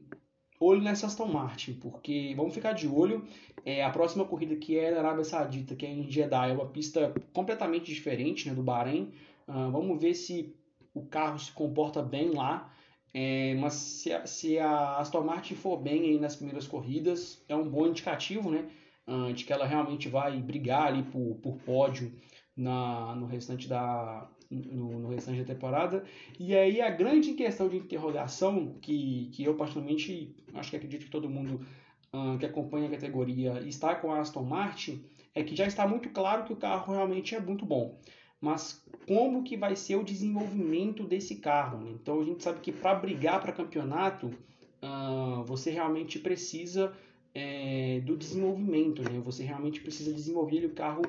olho 0.59 0.81
nessa 0.81 1.07
Aston 1.07 1.27
Martin, 1.27 1.74
porque 1.74 2.33
vamos 2.35 2.53
ficar 2.53 2.74
de 2.74 2.88
olho. 2.88 3.25
É, 3.63 3.83
a 3.83 3.89
próxima 3.89 4.25
corrida 4.25 4.55
que 4.55 4.77
é 4.77 4.91
na 4.91 5.00
Arábia 5.00 5.24
Saudita, 5.24 5.75
que 5.75 5.85
é 5.85 5.89
em 5.89 6.09
Jeddah, 6.09 6.47
é 6.47 6.53
uma 6.53 6.67
pista 6.67 7.13
completamente 7.33 7.85
diferente 7.85 8.47
né, 8.47 8.53
do 8.53 8.62
Bahrein. 8.62 9.12
Uh, 9.47 9.71
vamos 9.71 10.00
ver 10.00 10.13
se 10.13 10.55
o 10.93 11.03
carro 11.03 11.38
se 11.39 11.51
comporta 11.51 12.01
bem 12.01 12.31
lá. 12.31 12.71
É, 13.17 13.55
mas 13.55 13.75
se 13.75 14.12
a, 14.12 14.25
se 14.25 14.60
a 14.60 14.98
Aston 14.98 15.24
Martin 15.24 15.55
for 15.55 15.77
bem 15.77 16.01
aí 16.01 16.19
nas 16.19 16.36
primeiras 16.36 16.67
corridas, 16.67 17.41
é 17.48 17.55
um 17.55 17.69
bom 17.69 17.88
indicativo 17.88 18.51
né, 18.51 18.67
uh, 19.07 19.31
de 19.31 19.45
que 19.45 19.53
ela 19.53 19.65
realmente 19.65 20.10
vai 20.10 20.38
brigar 20.41 20.88
ali 20.88 21.01
por, 21.03 21.36
por 21.36 21.55
pódio 21.60 22.12
na, 22.57 23.15
no 23.15 23.25
restante 23.25 23.69
da 23.69 24.29
no, 24.51 25.00
no, 25.00 25.07
restante 25.07 25.39
da 25.39 25.53
temporada. 25.53 26.03
E 26.38 26.53
aí 26.53 26.81
a 26.81 26.89
grande 26.89 27.31
questão 27.36 27.69
de 27.69 27.77
interrogação 27.77 28.77
que, 28.81 29.29
que 29.31 29.45
eu 29.45 29.55
particularmente 29.55 30.36
acho 30.53 30.69
que 30.69 30.75
acredito 30.75 31.05
que 31.05 31.10
todo 31.12 31.29
mundo 31.29 31.65
uh, 32.13 32.38
que 32.38 32.45
acompanha 32.45 32.88
a 32.88 32.91
categoria 32.91 33.62
está 33.62 33.95
com 33.95 34.12
a 34.12 34.19
Aston 34.19 34.43
Martin 34.43 35.05
é 35.34 35.41
que 35.41 35.55
já 35.55 35.65
está 35.65 35.88
muito 35.88 36.10
claro 36.10 36.43
que 36.43 36.51
o 36.51 36.57
carro 36.57 36.93
realmente 36.93 37.34
é 37.34 37.39
muito 37.39 37.65
bom. 37.65 37.98
Mas 38.46 38.86
como 39.08 39.44
que 39.44 39.58
vai 39.58 39.75
ser 39.75 39.96
o 39.96 40.04
desenvolvimento 40.04 41.04
desse 41.04 41.38
carro. 41.38 41.80
Né? 41.80 41.92
Então 42.00 42.20
a 42.20 42.24
gente 42.24 42.44
sabe 42.44 42.60
que 42.60 42.72
para 42.72 42.94
brigar 42.94 43.42
para 43.42 43.52
campeonato, 43.52 44.28
uh, 44.28 45.44
você 45.46 45.72
realmente 45.72 46.20
precisa 46.20 46.94
é, 47.34 48.02
do 48.06 48.16
desenvolvimento, 48.16 49.02
né? 49.04 49.20
Você 49.25 49.44
realmente 49.44 49.82
precisa 49.82 50.14
desenvolver 50.14 50.64
o 50.64 50.70
carro 50.70 51.02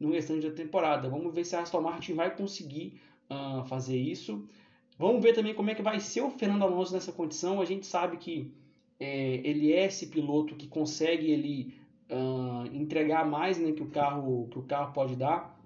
no 0.00 0.10
restante 0.10 0.48
da 0.48 0.54
temporada. 0.54 1.08
Vamos 1.08 1.32
ver 1.32 1.44
se 1.44 1.54
a 1.54 1.60
Aston 1.60 1.82
Martin 1.82 2.14
vai 2.14 2.34
conseguir 2.34 2.98
uh, 3.30 3.64
fazer 3.66 3.96
isso. 3.96 4.48
Vamos 4.98 5.22
ver 5.22 5.34
também 5.34 5.54
como 5.54 5.70
é 5.70 5.74
que 5.74 5.82
vai 5.82 6.00
ser 6.00 6.22
o 6.22 6.30
Fernando 6.30 6.62
Alonso 6.62 6.94
nessa 6.94 7.12
condição. 7.12 7.60
A 7.60 7.64
gente 7.64 7.86
sabe 7.86 8.16
que 8.16 8.50
é, 8.98 9.40
ele 9.44 9.72
é 9.72 9.86
esse 9.86 10.06
piloto 10.06 10.56
que 10.56 10.66
consegue 10.66 11.30
ele 11.30 11.74
uh, 12.10 12.66
entregar 12.74 13.24
mais, 13.24 13.58
né, 13.58 13.72
que 13.72 13.82
o 13.82 13.90
carro 13.90 14.48
que 14.50 14.58
o 14.58 14.62
carro 14.62 14.92
pode 14.92 15.14
dar. 15.14 15.57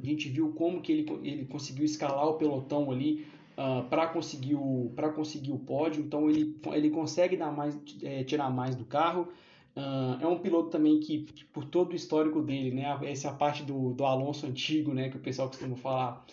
A 0.00 0.06
gente 0.06 0.28
viu 0.28 0.52
como 0.52 0.80
que 0.80 0.92
ele, 0.92 1.06
ele 1.22 1.44
conseguiu 1.44 1.84
escalar 1.84 2.26
o 2.26 2.34
pelotão 2.34 2.90
ali 2.90 3.26
uh, 3.56 3.80
ah, 3.80 3.86
para 3.88 4.08
conseguir 4.08 4.54
o 4.54 4.92
conseguir 5.14 5.52
o 5.52 5.58
pódio. 5.58 6.02
Então 6.02 6.28
ele, 6.28 6.56
ele 6.72 6.90
consegue 6.90 7.36
dar 7.36 7.52
mais 7.52 7.78
é, 8.02 8.24
tirar 8.24 8.50
mais 8.50 8.74
do 8.74 8.84
carro. 8.84 9.28
Uh, 9.76 10.22
é 10.22 10.26
um 10.26 10.38
piloto 10.38 10.70
também 10.70 11.00
que, 11.00 11.26
por 11.52 11.64
todo 11.64 11.92
o 11.92 11.96
histórico 11.96 12.40
dele, 12.40 12.70
né, 12.70 12.96
essa 13.02 13.26
é 13.26 13.30
a 13.30 13.34
parte 13.34 13.64
do, 13.64 13.92
do 13.92 14.04
Alonso 14.04 14.46
antigo, 14.46 14.94
né, 14.94 15.08
que 15.08 15.16
o 15.16 15.20
pessoal 15.20 15.48
costuma 15.48 15.74
falar, 15.74 16.24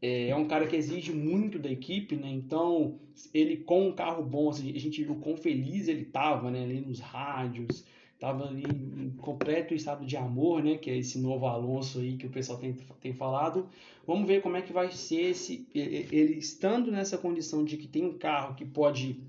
é, 0.00 0.30
é 0.30 0.36
um 0.36 0.48
cara 0.48 0.66
que 0.66 0.74
exige 0.74 1.12
muito 1.12 1.58
da 1.58 1.70
equipe, 1.70 2.16
né, 2.16 2.30
então 2.30 2.98
ele 3.34 3.58
com 3.58 3.88
um 3.88 3.92
carro 3.92 4.24
bom, 4.24 4.48
assim, 4.48 4.74
a 4.74 4.80
gente 4.80 5.04
viu 5.04 5.14
quão 5.16 5.36
feliz 5.36 5.88
ele 5.88 6.02
estava, 6.02 6.50
né, 6.50 6.62
ali 6.62 6.80
nos 6.80 6.98
rádios, 6.98 7.84
estava 8.16 8.46
ali 8.46 8.64
em 8.64 9.10
completo 9.18 9.74
estado 9.74 10.04
de 10.04 10.16
amor, 10.16 10.62
né, 10.62 10.76
que 10.76 10.90
é 10.90 10.96
esse 10.96 11.18
novo 11.18 11.46
Alonso 11.46 12.00
aí 12.00 12.16
que 12.16 12.26
o 12.26 12.30
pessoal 12.30 12.58
tem, 12.58 12.72
tem 13.00 13.12
falado. 13.12 13.68
Vamos 14.06 14.26
ver 14.26 14.40
como 14.40 14.56
é 14.56 14.62
que 14.62 14.72
vai 14.72 14.90
ser 14.90 15.30
esse, 15.30 15.68
ele 15.74 16.38
estando 16.38 16.90
nessa 16.90 17.18
condição 17.18 17.64
de 17.64 17.76
que 17.76 17.86
tem 17.86 18.04
um 18.04 18.16
carro 18.16 18.54
que 18.54 18.64
pode 18.64 19.20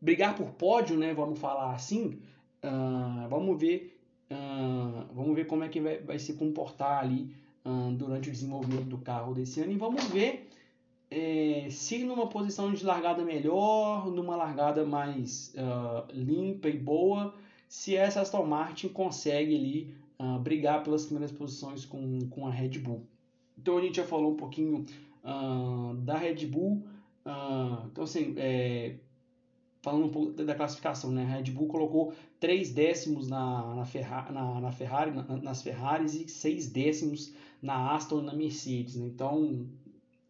brigar 0.00 0.36
por 0.36 0.50
pódio, 0.52 0.96
né, 0.98 1.14
vamos 1.14 1.38
falar 1.38 1.72
assim, 1.72 2.18
uh, 2.62 3.28
vamos 3.30 3.58
ver 3.58 3.98
uh, 4.30 5.06
vamos 5.14 5.34
ver 5.34 5.46
como 5.46 5.64
é 5.64 5.68
que 5.68 5.80
vai, 5.80 5.98
vai 5.98 6.18
se 6.18 6.34
comportar 6.34 7.02
ali 7.02 7.34
uh, 7.64 7.90
durante 7.92 8.28
o 8.28 8.32
desenvolvimento 8.32 8.84
do 8.84 8.98
carro 8.98 9.32
desse 9.32 9.60
ano 9.60 9.72
e 9.72 9.76
vamos 9.76 10.04
ver 10.08 10.50
é, 11.10 11.68
se 11.70 12.04
numa 12.04 12.26
posição 12.26 12.74
de 12.74 12.84
largada 12.84 13.24
melhor, 13.24 14.10
numa 14.10 14.34
largada 14.34 14.84
mais 14.84 15.54
limpa 16.12 16.68
e 16.68 16.76
boa, 16.76 17.32
se 17.74 17.96
essa 17.96 18.20
Aston 18.20 18.46
Martin 18.46 18.88
consegue 18.88 19.56
ali 19.56 19.94
uh, 20.16 20.38
brigar 20.38 20.84
pelas 20.84 21.06
primeiras 21.06 21.32
posições 21.32 21.84
com, 21.84 22.20
com 22.30 22.46
a 22.46 22.50
Red 22.50 22.78
Bull. 22.78 23.04
Então 23.58 23.78
a 23.78 23.80
gente 23.80 23.96
já 23.96 24.04
falou 24.04 24.32
um 24.32 24.36
pouquinho 24.36 24.86
uh, 25.24 25.92
da 25.96 26.16
Red 26.16 26.46
Bull. 26.46 26.84
Uh, 27.26 27.88
então 27.90 28.04
assim, 28.04 28.32
é, 28.38 28.94
falando 29.82 30.06
um 30.06 30.08
pouco 30.08 30.32
da 30.44 30.54
classificação, 30.54 31.10
né? 31.10 31.24
A 31.24 31.36
Red 31.36 31.50
Bull 31.50 31.66
colocou 31.66 32.14
três 32.38 32.70
décimos 32.72 33.28
na, 33.28 33.74
na, 33.74 33.84
Ferra, 33.84 34.30
na, 34.30 34.60
na 34.60 34.70
Ferrari, 34.70 35.10
na, 35.10 35.24
nas 35.38 35.60
Ferraris 35.60 36.14
e 36.14 36.28
seis 36.28 36.68
décimos 36.68 37.34
na 37.60 37.92
Aston 37.92 38.20
e 38.20 38.22
na 38.22 38.34
Mercedes. 38.34 38.94
Né? 38.94 39.08
Então, 39.08 39.66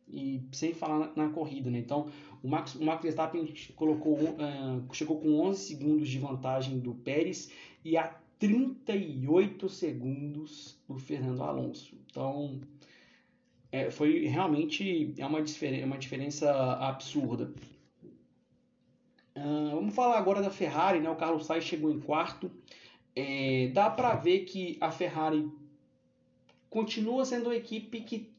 e 0.08 0.42
sem 0.52 0.75
falar 0.75 0.99
na, 0.99 1.26
na 1.26 1.32
corrida, 1.32 1.70
né? 1.70 1.78
Então, 1.78 2.08
o 2.42 2.49
Max, 2.49 2.75
o 2.75 2.84
Max 2.84 3.02
Verstappen 3.02 3.52
colocou, 3.75 4.18
uh, 4.18 4.94
chegou 4.94 5.20
com 5.20 5.40
11 5.40 5.61
segundos 5.61 6.08
de 6.08 6.18
vantagem 6.18 6.78
do 6.78 6.94
Pérez 6.94 7.50
e 7.84 7.96
a 7.96 8.14
38 8.38 9.68
segundos 9.68 10.78
do 10.87 10.99
Fernando 10.99 11.42
Alonso. 11.42 11.96
Então, 12.11 12.61
é, 13.73 13.90
foi 13.90 14.26
realmente 14.26 15.14
é 15.18 15.26
uma, 15.26 15.42
diferença, 15.42 15.87
uma 15.87 15.99
diferença 15.99 16.73
absurda. 16.75 17.52
Uh, 19.37 19.70
vamos 19.73 19.94
falar 19.94 20.18
agora 20.18 20.40
da 20.40 20.50
Ferrari, 20.50 21.00
né? 21.00 21.11
O 21.11 21.16
Carlos 21.16 21.46
Sainz 21.46 21.64
chegou 21.64 21.90
em 21.90 21.99
quarto. 21.99 22.50
É, 23.16 23.68
dá 23.73 23.90
para 23.90 24.14
ver 24.14 24.40
que 24.40 24.76
a 24.80 24.90
Ferrari 24.90 25.49
continua 26.68 27.25
sendo 27.25 27.46
uma 27.46 27.56
equipe 27.56 28.00
que 28.00 28.34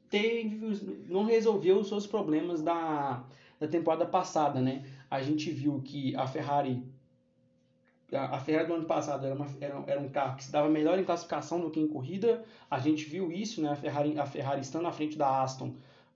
não 1.08 1.26
resolveu 1.26 1.80
os 1.80 1.88
seus 1.88 2.08
problemas 2.08 2.62
da, 2.62 3.24
da 3.60 3.68
temporada 3.68 4.06
passada, 4.06 4.62
né? 4.62 4.84
A 5.10 5.22
gente 5.22 5.52
viu 5.52 5.82
que 5.82 6.16
a 6.16 6.28
Ferrari 6.28 6.84
a 8.14 8.40
Ferrari 8.40 8.68
do 8.68 8.76
ano 8.76 8.86
passado 8.86 9.26
era, 9.26 9.36
uma, 9.36 9.48
era, 9.60 9.84
era, 9.88 10.00
um 10.00 10.10
carro 10.10 10.38
que 10.38 10.44
se 10.44 10.52
dava 10.52 10.70
melhor 10.70 10.98
em 11.00 11.04
classificação 11.04 11.60
do 11.60 11.72
que 11.72 11.80
em 11.80 11.88
corrida. 11.88 12.44
A 12.70 12.80
gente 12.80 13.04
viu 13.06 13.32
isso, 13.32 13.62
né? 13.62 13.70
A 13.70 13.76
Ferrari, 13.76 14.18
a 14.18 14.26
Ferrari 14.26 14.62
estando 14.62 14.84
na 14.84 14.92
frente 14.92 15.18
da 15.18 15.42
Aston 15.42 15.74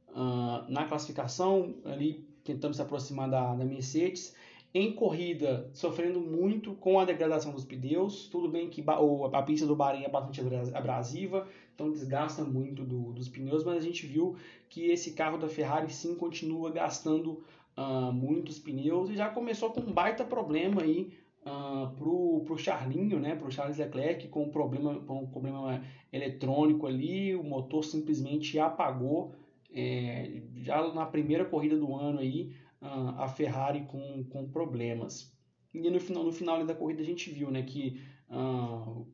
uh, 0.10 0.70
na 0.70 0.86
classificação, 0.86 1.74
ali 1.84 2.26
tentando 2.44 2.74
se 2.76 2.82
aproximar 2.82 3.30
da, 3.30 3.54
da 3.56 3.66
Mercedes. 3.66 4.36
Em 4.72 4.94
corrida, 4.94 5.68
sofrendo 5.74 6.20
muito 6.20 6.76
com 6.76 7.00
a 7.00 7.06
degradação 7.06 7.52
dos 7.52 7.66
pneus. 7.66 8.28
Tudo 8.28 8.48
bem 8.48 8.70
que 8.70 8.84
a 9.34 9.42
pista 9.42 9.66
do 9.66 9.76
Bahrein 9.76 10.04
é 10.04 10.10
bastante 10.10 10.42
abrasiva, 10.76 11.48
então 11.80 11.90
desgasta 11.90 12.44
muito 12.44 12.84
do, 12.84 13.14
dos 13.14 13.30
pneus, 13.30 13.64
mas 13.64 13.78
a 13.78 13.80
gente 13.80 14.06
viu 14.06 14.36
que 14.68 14.88
esse 14.88 15.14
carro 15.14 15.38
da 15.38 15.48
Ferrari 15.48 15.90
sim 15.90 16.14
continua 16.14 16.70
gastando 16.70 17.42
uh, 17.78 18.12
muitos 18.12 18.60
pneus 18.60 19.10
e 19.10 19.16
já 19.16 19.30
começou 19.30 19.72
com 19.72 19.80
um 19.80 19.94
baita 19.94 20.26
problema 20.26 20.82
aí 20.82 21.14
uh, 21.46 21.96
pro, 21.96 22.44
pro 22.46 22.58
Charlinho, 22.58 23.18
né, 23.18 23.34
pro 23.34 23.50
Charles 23.50 23.78
Leclerc, 23.78 24.28
com 24.28 24.44
um 24.44 24.50
problema, 24.50 25.00
com 25.00 25.24
um 25.24 25.28
problema 25.28 25.82
eletrônico 26.12 26.86
ali, 26.86 27.34
o 27.34 27.44
motor 27.44 27.86
simplesmente 27.86 28.60
apagou 28.60 29.34
é, 29.74 30.42
já 30.58 30.86
na 30.94 31.06
primeira 31.06 31.46
corrida 31.46 31.78
do 31.78 31.96
ano 31.96 32.20
aí, 32.20 32.54
uh, 32.82 33.22
a 33.22 33.30
Ferrari 33.30 33.86
com, 33.86 34.26
com 34.26 34.50
problemas. 34.50 35.34
E 35.74 35.90
no 35.90 36.00
final, 36.02 36.24
no 36.26 36.32
final 36.34 36.66
da 36.66 36.76
corrida 36.76 37.02
a 37.02 37.06
gente 37.06 37.30
viu 37.30 37.50
né, 37.50 37.62
que 37.62 38.02
uh, 38.30 39.08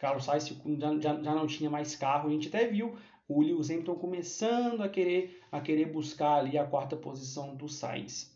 Carlos 0.00 0.24
Sainz 0.24 0.48
já, 0.48 0.98
já, 0.98 1.22
já 1.22 1.34
não 1.34 1.46
tinha 1.46 1.68
mais 1.68 1.94
carro. 1.94 2.28
A 2.28 2.32
gente 2.32 2.48
até 2.48 2.66
viu 2.66 2.96
o 3.28 3.42
Lewis 3.42 3.70
Hamilton 3.70 3.96
começando 3.96 4.80
a 4.80 4.88
querer, 4.88 5.42
a 5.52 5.60
querer 5.60 5.92
buscar 5.92 6.38
ali 6.38 6.56
a 6.56 6.66
quarta 6.66 6.96
posição 6.96 7.54
do 7.54 7.68
Sainz. 7.68 8.34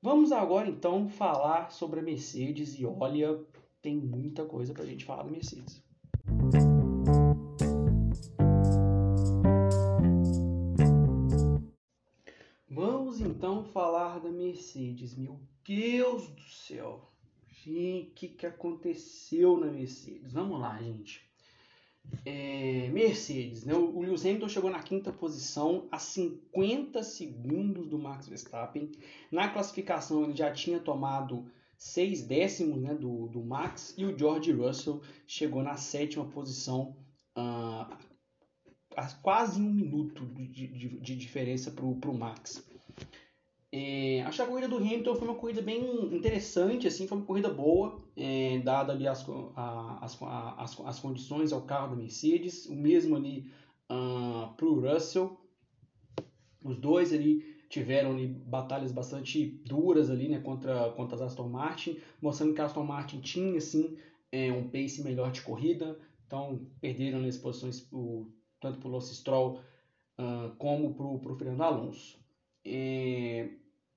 Vamos 0.00 0.32
agora 0.32 0.66
então 0.66 1.06
falar 1.06 1.70
sobre 1.70 2.00
a 2.00 2.02
Mercedes 2.02 2.78
e 2.78 2.86
olha, 2.86 3.38
tem 3.82 3.94
muita 3.94 4.46
coisa 4.46 4.72
para 4.72 4.84
a 4.84 4.86
gente 4.86 5.04
falar 5.04 5.24
da 5.24 5.30
Mercedes. 5.30 5.84
Vamos 12.70 13.20
então 13.20 13.64
falar 13.64 14.18
da 14.18 14.30
Mercedes. 14.30 15.14
Meu 15.14 15.38
Deus 15.62 16.26
do 16.30 16.42
céu! 16.42 17.17
Gente, 17.64 18.08
o 18.08 18.14
que, 18.14 18.28
que 18.28 18.46
aconteceu 18.46 19.58
na 19.58 19.66
Mercedes? 19.66 20.32
Vamos 20.32 20.60
lá, 20.60 20.80
gente. 20.80 21.28
É, 22.24 22.88
Mercedes, 22.88 23.64
né? 23.64 23.74
O 23.74 24.00
Lewis 24.00 24.24
Hamilton 24.24 24.48
chegou 24.48 24.70
na 24.70 24.82
quinta 24.82 25.12
posição 25.12 25.86
a 25.90 25.98
50 25.98 27.02
segundos 27.02 27.86
do 27.86 27.98
Max 27.98 28.28
Verstappen. 28.28 28.90
Na 29.30 29.48
classificação 29.48 30.24
ele 30.24 30.34
já 30.34 30.50
tinha 30.52 30.80
tomado 30.80 31.50
seis 31.76 32.26
décimos 32.26 32.80
né, 32.80 32.94
do, 32.94 33.28
do 33.28 33.42
Max 33.42 33.94
e 33.96 34.04
o 34.04 34.18
George 34.18 34.50
Russell 34.52 35.00
chegou 35.26 35.62
na 35.62 35.76
sétima 35.76 36.24
posição 36.24 36.96
uh, 37.36 37.96
a 38.96 39.06
quase 39.22 39.60
um 39.60 39.72
minuto 39.72 40.26
de, 40.26 40.66
de, 40.66 40.88
de 40.98 41.16
diferença 41.16 41.70
para 41.70 41.84
o 41.84 42.18
Max. 42.18 42.66
É, 43.70 44.22
acho 44.22 44.38
que 44.38 44.42
a 44.42 44.46
corrida 44.46 44.68
do 44.68 44.76
Hamilton 44.76 45.14
foi 45.14 45.28
uma 45.28 45.36
corrida 45.36 45.60
bem 45.60 46.14
interessante, 46.14 46.86
assim, 46.86 47.06
foi 47.06 47.18
uma 47.18 47.26
corrida 47.26 47.50
boa, 47.50 48.00
é, 48.16 48.58
dada 48.60 48.94
ali 48.94 49.06
as, 49.06 49.26
a, 49.56 49.98
as, 50.02 50.22
a, 50.22 50.62
as, 50.62 50.80
as, 50.80 50.98
condições 50.98 51.52
ao 51.52 51.62
carro 51.62 51.90
da 51.90 51.96
Mercedes, 51.96 52.64
o 52.64 52.74
mesmo 52.74 53.14
ali 53.14 53.50
uh, 53.90 53.92
ah, 54.48 54.54
para 54.56 54.66
o 54.66 54.80
Russell. 54.80 55.38
Os 56.64 56.78
dois 56.78 57.12
ali 57.12 57.58
tiveram 57.68 58.12
ali 58.12 58.26
batalhas 58.26 58.90
bastante 58.90 59.60
duras 59.66 60.10
ali, 60.10 60.28
né, 60.28 60.40
contra, 60.40 60.90
contra 60.92 61.16
as 61.16 61.22
Aston 61.22 61.48
Martin, 61.48 61.98
mostrando 62.22 62.54
que 62.54 62.62
a 62.62 62.64
Aston 62.64 62.84
Martin 62.84 63.20
tinha, 63.20 63.58
assim, 63.58 63.98
é, 64.32 64.50
um 64.50 64.68
pace 64.68 65.02
melhor 65.02 65.30
de 65.30 65.42
corrida, 65.42 65.98
então 66.26 66.66
perderam 66.80 67.22
as 67.24 67.36
posições 67.36 67.86
o, 67.92 68.26
tanto 68.60 68.78
para 68.78 68.88
o 68.88 68.92
Lance 68.92 69.14
Stroll 69.14 69.60
uh, 70.18 70.54
como 70.56 70.94
para 70.94 71.32
o 71.32 71.36
Fernando 71.36 71.62
Alonso. 71.62 72.18
É, 72.64 73.48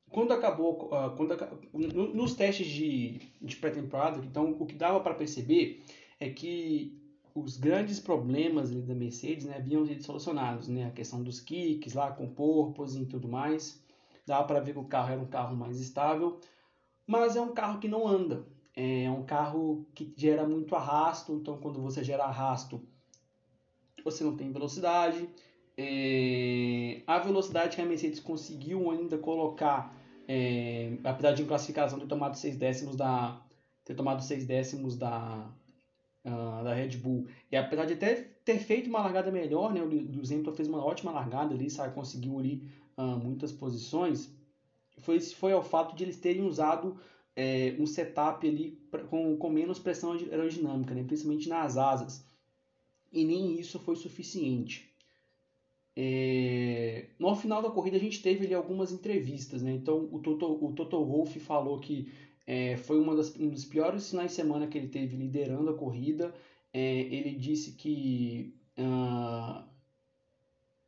quando 0.10 0.34
acabou, 0.34 0.90
uh, 0.94 1.16
quando, 1.16 1.36
no, 1.74 2.14
nos 2.14 2.36
testes 2.36 2.68
de, 2.68 3.20
de 3.42 3.56
pré-temporada, 3.56 4.24
então 4.26 4.52
o 4.60 4.66
que 4.66 4.76
dava 4.76 5.00
para 5.00 5.14
perceber 5.14 5.84
é 6.20 6.30
que 6.30 7.02
os 7.34 7.58
grandes 7.58 8.00
problemas 8.00 8.72
da 8.72 8.94
Mercedes 8.94 9.46
né, 9.46 9.56
haviam 9.58 9.86
sido 9.86 10.04
solucionados, 10.04 10.68
né, 10.68 10.88
a 10.88 10.92
questão 10.92 11.24
dos 11.24 11.40
kicks 11.40 11.94
lá 11.94 12.12
com 12.12 12.28
porpoise 12.28 13.02
e 13.02 13.06
tudo 13.06 13.28
mais, 13.28 13.82
dava 14.26 14.46
para 14.46 14.60
ver 14.60 14.74
que 14.74 14.80
o 14.80 14.86
carro 14.86 15.14
era 15.14 15.22
um 15.22 15.28
carro 15.28 15.56
mais 15.56 15.80
estável, 15.80 16.40
mas 17.08 17.36
é 17.36 17.42
um 17.42 17.54
carro 17.54 17.80
que 17.80 17.88
não 17.88 18.06
anda, 18.06 18.46
é 18.76 19.10
um 19.10 19.24
carro 19.24 19.86
que 19.96 20.14
gera 20.16 20.48
muito 20.48 20.76
arrasto, 20.76 21.34
então 21.34 21.58
quando 21.58 21.82
você 21.82 22.04
gera 22.04 22.26
arrasto, 22.26 22.82
você 24.04 24.24
não 24.24 24.36
tem 24.36 24.52
velocidade, 24.52 25.30
É, 25.84 27.02
a 27.08 27.18
velocidade 27.18 27.76
que 27.76 27.82
a 27.82 27.86
Mercedes 27.86 28.20
conseguiu 28.20 28.92
ainda 28.92 29.18
colocar, 29.18 29.98
é, 30.28 30.94
apesar 31.04 31.32
de 31.32 31.42
em 31.42 31.48
classificação 31.48 31.98
ter 31.98 32.06
tomado 32.06 32.38
seis 32.38 32.56
décimos 32.56 32.96
da 32.96 33.42
ter 33.84 33.96
tomado 33.96 34.22
seis 34.22 34.46
décimos 34.46 34.96
da 34.96 35.50
uh, 36.24 36.64
da 36.64 36.72
Red 36.72 36.98
Bull 36.98 37.26
e 37.52 37.58
apesar 37.58 37.86
de 37.86 37.96
ter, 37.96 38.38
ter 38.46 38.60
feito 38.60 38.92
uma 38.92 39.02
largada 39.02 39.32
melhor, 39.32 39.74
né, 39.74 39.82
o 39.82 39.88
Lewis 39.88 40.32
Hamilton 40.32 40.54
fez 40.54 40.68
uma 40.68 40.86
ótima 40.86 41.12
largada 41.12 41.56
ali, 41.56 41.68
sabe, 41.68 41.96
conseguiu 41.96 42.38
ali 42.38 42.62
uh, 42.96 43.18
muitas 43.18 43.52
posições, 43.52 44.32
foi 45.00 45.20
foi 45.20 45.52
ao 45.52 45.64
fato 45.64 45.96
de 45.96 46.04
eles 46.04 46.18
terem 46.18 46.44
usado 46.44 46.96
é, 47.36 47.76
um 47.80 47.88
setup 47.88 48.48
ali 48.48 48.78
pra, 48.92 49.04
com, 49.06 49.36
com 49.36 49.50
menos 49.50 49.80
pressão 49.80 50.12
aerodinâmica, 50.12 50.94
né, 50.94 51.04
principalmente 51.04 51.50
nas 51.50 51.76
asas 51.76 52.24
e 53.12 53.26
nem 53.26 53.60
isso 53.60 53.80
foi 53.80 53.96
suficiente. 53.96 54.91
É... 55.96 57.08
No 57.20 57.36
final 57.36 57.62
da 57.62 57.70
corrida 57.70 57.98
a 57.98 58.00
gente 58.00 58.22
teve 58.22 58.46
ali 58.46 58.54
algumas 58.54 58.92
entrevistas, 58.92 59.62
né? 59.62 59.72
Então 59.72 60.08
o 60.12 60.20
Toto, 60.20 60.66
o 60.66 60.74
Toto 60.74 61.04
Wolff 61.04 61.40
falou 61.40 61.80
que 61.80 62.12
é, 62.48 62.76
foi 62.78 63.00
uma 63.00 63.16
das, 63.16 63.36
um 63.38 63.50
dos 63.50 63.66
piores 63.66 64.10
finais 64.10 64.32
de 64.32 64.36
semana 64.36 64.68
que 64.68 64.78
ele 64.78 64.88
teve 64.88 65.16
liderando 65.16 65.70
a 65.70 65.78
corrida. 65.78 66.34
É, 66.74 67.02
ele 67.02 67.36
disse 67.36 67.74
que 67.74 68.56
uh, 68.78 69.64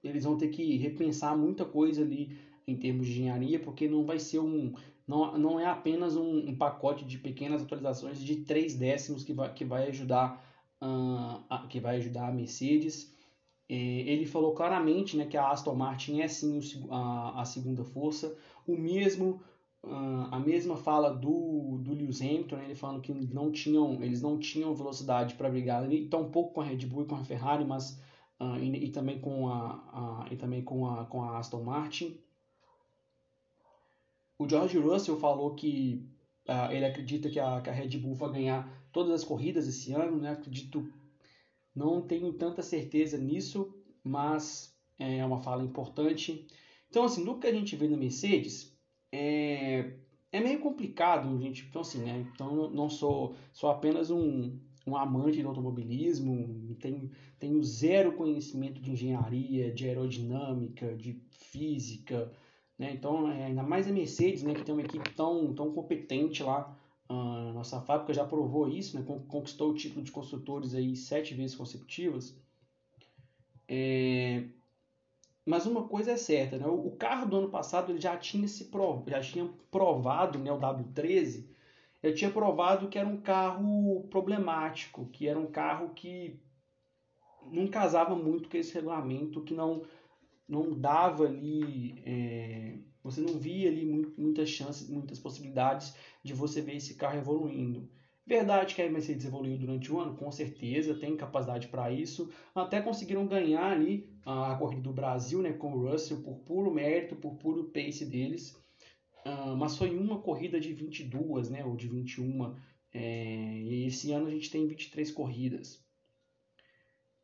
eles 0.04 0.24
vão 0.24 0.38
ter 0.38 0.50
que 0.50 0.78
repensar 0.78 1.38
muita 1.38 1.66
coisa 1.66 2.02
ali 2.02 2.38
em 2.68 2.76
termos 2.76 3.08
de 3.08 3.14
engenharia, 3.14 3.60
porque 3.60 3.88
não 3.88 4.06
vai 4.06 4.20
ser 4.20 4.40
um. 4.40 4.74
Não, 5.08 5.38
não 5.38 5.60
é 5.60 5.66
apenas 5.66 6.16
um, 6.16 6.50
um 6.50 6.56
pacote 6.56 7.04
de 7.06 7.18
pequenas 7.18 7.62
atualizações 7.62 8.20
de 8.20 8.38
três 8.38 8.76
décimos 8.76 9.24
que 9.24 9.34
vai, 9.34 9.54
que 9.54 9.66
vai 9.66 9.90
ajudar 9.90 10.42
uh, 10.82 11.68
que 11.68 11.80
vai 11.80 11.98
ajudar 11.98 12.28
a 12.28 12.32
Mercedes. 12.32 13.13
Ele 13.70 14.26
falou 14.26 14.54
claramente 14.54 15.16
né, 15.18 15.26
que 15.26 15.38
a 15.38 15.50
Aston 15.50 15.76
Martin 15.76 16.22
é 16.22 16.28
sim 16.28 16.60
a, 16.90 17.42
a 17.42 17.46
segunda 17.46 17.84
força. 17.84 18.38
O 18.68 18.78
mesmo 18.78 19.42
uh, 19.84 20.28
a 20.32 20.40
mesma 20.40 20.78
fala 20.78 21.14
do, 21.14 21.80
do 21.82 21.94
Lewis 21.94 22.22
Hamilton, 22.22 22.56
né, 22.56 22.66
ele 22.66 22.76
falando 22.76 23.02
que 23.02 23.14
não 23.14 23.52
tinham, 23.52 24.02
eles 24.04 24.22
não 24.22 24.40
tinham 24.40 24.74
velocidade 24.74 25.36
para 25.36 25.50
brigar, 25.50 25.84
tão 26.10 26.30
pouco 26.30 26.54
com 26.54 26.62
a 26.62 26.66
Red 26.66 26.86
Bull 26.86 27.04
e 27.04 27.08
com 27.08 27.16
a 27.16 27.24
Ferrari, 27.24 27.66
mas 27.66 28.02
uh, 28.40 28.58
e, 28.58 28.86
e, 28.86 28.90
também 28.90 29.20
com 29.20 29.50
a, 29.50 30.26
a, 30.26 30.28
e 30.32 30.36
também 30.36 30.64
com 30.64 30.88
a, 30.88 31.06
com 31.06 31.24
a 31.24 31.38
Aston 31.38 31.64
Martin. 31.64 32.18
O 34.38 34.50
George 34.50 34.78
Russell 34.78 35.18
falou 35.18 35.54
que 35.56 36.06
uh, 36.48 36.72
ele 36.72 36.86
acredita 36.86 37.30
que 37.30 37.40
a, 37.40 37.62
que 37.62 37.70
a 37.70 37.74
Red 37.74 37.98
Bull 38.00 38.16
vai 38.16 38.32
ganhar 38.32 38.88
todas 38.92 39.12
as 39.12 39.24
corridas 39.24 39.68
esse 39.68 39.94
ano, 39.94 40.18
né? 40.18 40.32
Acredito, 40.32 40.92
não 41.76 42.02
tenho 42.02 42.32
tanta 42.34 42.62
certeza 42.62 43.18
nisso, 43.18 43.74
mas 44.04 44.76
é 45.00 45.26
uma 45.26 45.40
fala 45.40 45.64
importante. 45.64 46.48
Então, 46.90 47.04
assim, 47.04 47.24
do 47.24 47.40
que 47.40 47.48
a 47.48 47.54
gente 47.54 47.76
vê 47.76 47.88
na 47.88 47.98
Mercedes, 47.98 48.78
é, 49.12 49.94
é 50.32 50.40
meio 50.40 50.60
complicado, 50.60 51.40
gente. 51.40 51.66
Então, 51.68 51.82
assim, 51.82 52.00
né? 52.00 52.26
Então, 52.34 52.70
não 52.70 52.90
sou, 52.90 53.36
sou 53.52 53.70
apenas 53.70 54.12
um, 54.12 54.60
um 54.86 54.96
amante 54.96 55.42
do 55.42 55.48
automobilismo, 55.48 56.76
tenho, 56.80 57.10
tenho 57.40 57.64
zero 57.64 58.14
conhecimento 58.14 58.82
de 58.82 58.92
engenharia, 58.92 59.74
de 59.74 59.88
aerodinâmica, 59.88 60.96
de 60.96 61.22
física, 61.32 62.32
né? 62.78 62.92
Então, 62.94 63.32
é, 63.32 63.46
ainda 63.46 63.64
mais 63.64 63.88
a 63.88 63.92
Mercedes, 63.92 64.44
né, 64.44 64.54
que 64.54 64.64
tem 64.64 64.74
uma 64.74 64.84
equipe 64.84 65.10
tão, 65.16 65.54
tão 65.54 65.72
competente 65.74 66.44
lá 66.44 66.78
a 67.10 67.52
nossa 67.54 67.82
fábrica 67.82 68.14
já 68.14 68.26
provou 68.26 68.68
isso, 68.68 68.98
né? 68.98 69.06
conquistou 69.28 69.72
o 69.72 69.74
título 69.74 70.04
de 70.04 70.12
construtores 70.12 70.74
aí 70.74 70.96
sete 70.96 71.34
vezes 71.34 71.56
consecutivas. 71.56 72.36
É... 73.68 74.44
Mas 75.46 75.66
uma 75.66 75.88
coisa 75.88 76.12
é 76.12 76.18
certa, 76.18 76.58
né? 76.58 76.66
o 76.66 76.92
carro 76.92 77.28
do 77.28 77.38
ano 77.38 77.50
passado 77.50 77.92
ele 77.92 78.00
já 78.00 78.16
tinha 78.18 78.48
se 78.48 78.70
já 79.08 79.22
tinha 79.22 79.50
provado, 79.70 80.40
né? 80.40 80.52
o 80.52 80.60
W13, 80.60 81.46
ele 82.02 82.14
tinha 82.14 82.32
provado 82.32 82.88
que 82.88 82.98
era 82.98 83.08
um 83.08 83.20
carro 83.20 84.08
problemático, 84.10 85.08
que 85.08 85.28
era 85.28 85.38
um 85.38 85.48
carro 85.48 85.90
que 85.94 86.40
não 87.52 87.68
casava 87.68 88.16
muito 88.16 88.50
com 88.50 88.58
esse 88.58 88.74
regulamento, 88.74 89.42
que 89.42 89.54
não 89.54 89.84
não 90.48 90.78
dava 90.78 91.26
ali, 91.26 92.02
é, 92.06 92.78
você 93.04 93.20
não 93.22 93.38
via 93.38 93.70
ali 93.70 93.86
muitas 94.18 94.50
chances, 94.50 94.90
muitas 94.90 95.20
possibilidades 95.20 95.96
de 96.24 96.34
você 96.34 96.62
ver 96.62 96.78
esse 96.78 96.96
carro 96.96 97.18
evoluindo. 97.18 97.90
Verdade 98.26 98.74
que 98.74 98.82
a 98.82 98.90
Mercedes 98.90 99.26
evoluiu 99.26 99.58
durante 99.58 99.92
o 99.92 100.00
ano, 100.00 100.16
com 100.16 100.32
certeza, 100.32 100.96
tem 100.96 101.18
capacidade 101.18 101.68
para 101.68 101.92
isso. 101.92 102.30
Até 102.56 102.82
conseguiram 102.82 103.28
ganhar 103.28 103.70
ali 103.70 104.10
a 104.26 104.56
corrida 104.56 104.82
do 104.82 104.94
Brasil 104.94 105.42
né, 105.42 105.52
com 105.52 105.74
o 105.74 105.90
Russell 105.90 106.22
por 106.22 106.38
puro 106.40 106.74
mérito, 106.74 107.18
por 107.18 107.36
puro 107.36 107.66
pace 107.66 108.06
deles. 108.06 108.56
Uh, 109.26 109.56
mas 109.58 109.78
foi 109.78 109.90
uma 109.96 110.20
corrida 110.20 110.58
de 110.60 110.74
22, 110.74 111.50
né, 111.50 111.66
ou 111.66 111.76
de 111.76 111.90
21. 111.90 112.56
É, 112.94 113.60
e 113.60 113.88
esse 113.88 114.12
ano 114.14 114.28
a 114.28 114.32
gente 114.32 114.50
tem 114.50 114.68
23 114.68 115.12
corridas. 115.12 115.84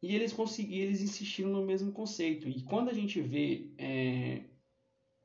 E 0.02 0.16
eles 0.16 0.34
conseguiram, 0.34 0.88
eles 0.88 1.02
insistiram 1.02 1.50
no 1.50 1.66
mesmo 1.66 1.94
conceito. 1.94 2.48
E 2.50 2.64
quando 2.64 2.90
a 2.90 2.94
gente 2.94 3.22
vê 3.22 3.72
é, 3.78 4.44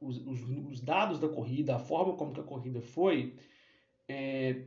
os, 0.05 0.19
os, 0.27 0.41
os, 0.71 0.81
dados 0.81 1.19
da 1.19 1.29
corrida, 1.29 1.77
a 1.77 1.79
forma 1.79 2.17
como 2.17 2.33
que 2.33 2.41
a 2.41 2.45
corrida 2.45 2.81
foi, 2.81 3.35
é, 4.09 4.65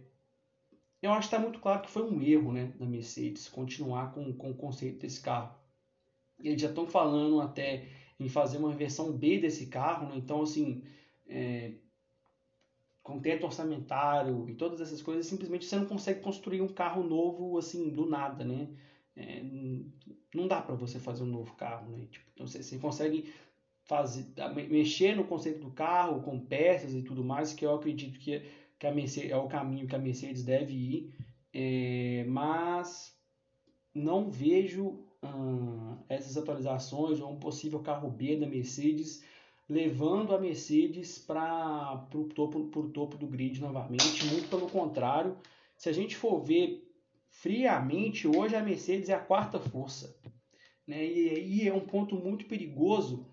eu 1.02 1.12
acho 1.12 1.30
que 1.30 1.36
está 1.36 1.40
muito 1.40 1.60
claro 1.60 1.82
que 1.82 1.90
foi 1.90 2.04
um 2.04 2.22
erro 2.22 2.52
né, 2.52 2.74
da 2.80 2.86
Mercedes 2.86 3.48
continuar 3.48 4.14
com, 4.14 4.34
com 4.34 4.52
o 4.52 4.56
conceito 4.56 5.00
desse 5.00 5.22
carro. 5.22 5.56
Eles 6.40 6.62
já 6.62 6.70
estão 6.70 6.88
falando 6.88 7.40
até 7.42 7.88
em 8.20 8.28
fazer 8.28 8.58
uma 8.58 8.74
versão 8.74 9.12
B 9.12 9.40
desse 9.40 9.68
carro, 9.68 10.10
né? 10.10 10.16
então 10.18 10.42
assim, 10.42 10.84
é, 11.28 11.74
com 13.04 13.20
teto 13.20 13.46
orçamentário 13.46 14.50
e 14.50 14.56
todas 14.56 14.82
essas 14.82 15.02
coisas, 15.02 15.26
simplesmente 15.28 15.66
você 15.66 15.78
não 15.78 15.86
consegue 15.86 16.20
construir 16.22 16.62
um 16.62 16.68
carro 16.68 17.04
novo 17.04 17.58
assim 17.58 17.90
do 17.90 18.06
nada, 18.06 18.44
né? 18.44 18.68
É, 19.16 19.42
não 20.34 20.48
dá 20.48 20.62
para 20.62 20.76
você 20.76 21.00
fazer 21.00 21.24
um 21.24 21.28
novo 21.28 21.56
carro, 21.56 21.90
né? 21.90 22.06
Tipo, 22.12 22.26
então 22.34 22.46
você, 22.46 22.62
você 22.62 22.78
consegue 22.78 23.34
fazer, 23.88 24.26
mexer 24.70 25.16
no 25.16 25.24
conceito 25.24 25.60
do 25.60 25.72
carro 25.72 26.22
com 26.22 26.40
peças 26.40 26.94
e 26.94 27.02
tudo 27.02 27.24
mais, 27.24 27.54
que 27.54 27.66
eu 27.66 27.74
acredito 27.74 28.20
que, 28.20 28.44
que 28.78 28.86
a 28.86 28.92
Mercedes, 28.92 29.32
é 29.32 29.38
o 29.38 29.48
caminho 29.48 29.88
que 29.88 29.96
a 29.96 30.00
Mercedes 30.00 30.44
deve 30.44 30.74
ir, 30.74 31.16
é, 31.54 32.26
mas 32.28 33.18
não 33.94 34.30
vejo 34.30 35.06
hum, 35.24 35.98
essas 36.10 36.38
atualizações 36.38 37.22
ou 37.22 37.32
um 37.32 37.40
possível 37.40 37.80
carro 37.80 38.12
B 38.12 38.36
da 38.36 38.46
Mercedes 38.46 39.24
levando 39.70 40.34
a 40.34 40.40
Mercedes 40.40 41.18
para 41.18 42.08
o 42.14 42.26
topo, 42.26 42.66
topo 42.90 43.18
do 43.18 43.28
grid 43.28 43.60
novamente, 43.60 44.26
muito 44.26 44.50
pelo 44.50 44.70
contrário, 44.70 45.38
se 45.76 45.90
a 45.90 45.94
gente 45.94 46.16
for 46.16 46.40
ver 46.40 46.84
friamente, 47.30 48.28
hoje 48.28 48.56
a 48.56 48.64
Mercedes 48.64 49.10
é 49.10 49.14
a 49.14 49.20
quarta 49.20 49.60
força. 49.60 50.18
Né? 50.86 51.06
E 51.06 51.30
aí 51.30 51.68
é 51.68 51.74
um 51.74 51.86
ponto 51.86 52.16
muito 52.16 52.46
perigoso 52.46 53.28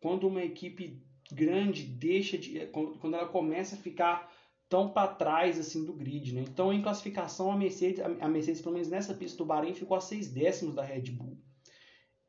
quando 0.00 0.26
uma 0.26 0.42
equipe 0.42 1.02
grande 1.32 1.84
deixa 1.84 2.38
de. 2.38 2.66
quando 2.66 3.14
ela 3.14 3.28
começa 3.28 3.76
a 3.76 3.78
ficar 3.78 4.32
tão 4.70 4.88
para 4.88 5.08
trás 5.08 5.58
assim 5.58 5.84
do 5.84 5.92
grid. 5.92 6.32
Né? 6.32 6.42
Então, 6.42 6.72
em 6.72 6.80
classificação, 6.80 7.50
a 7.50 7.56
Mercedes, 7.56 8.00
a 8.00 8.28
Mercedes, 8.28 8.62
pelo 8.62 8.74
menos 8.74 8.88
nessa 8.88 9.12
pista 9.12 9.36
do 9.36 9.44
Bahrein, 9.44 9.74
ficou 9.74 9.96
a 9.96 10.00
seis 10.00 10.32
décimos 10.32 10.76
da 10.76 10.82
Red 10.82 11.10
Bull. 11.10 11.36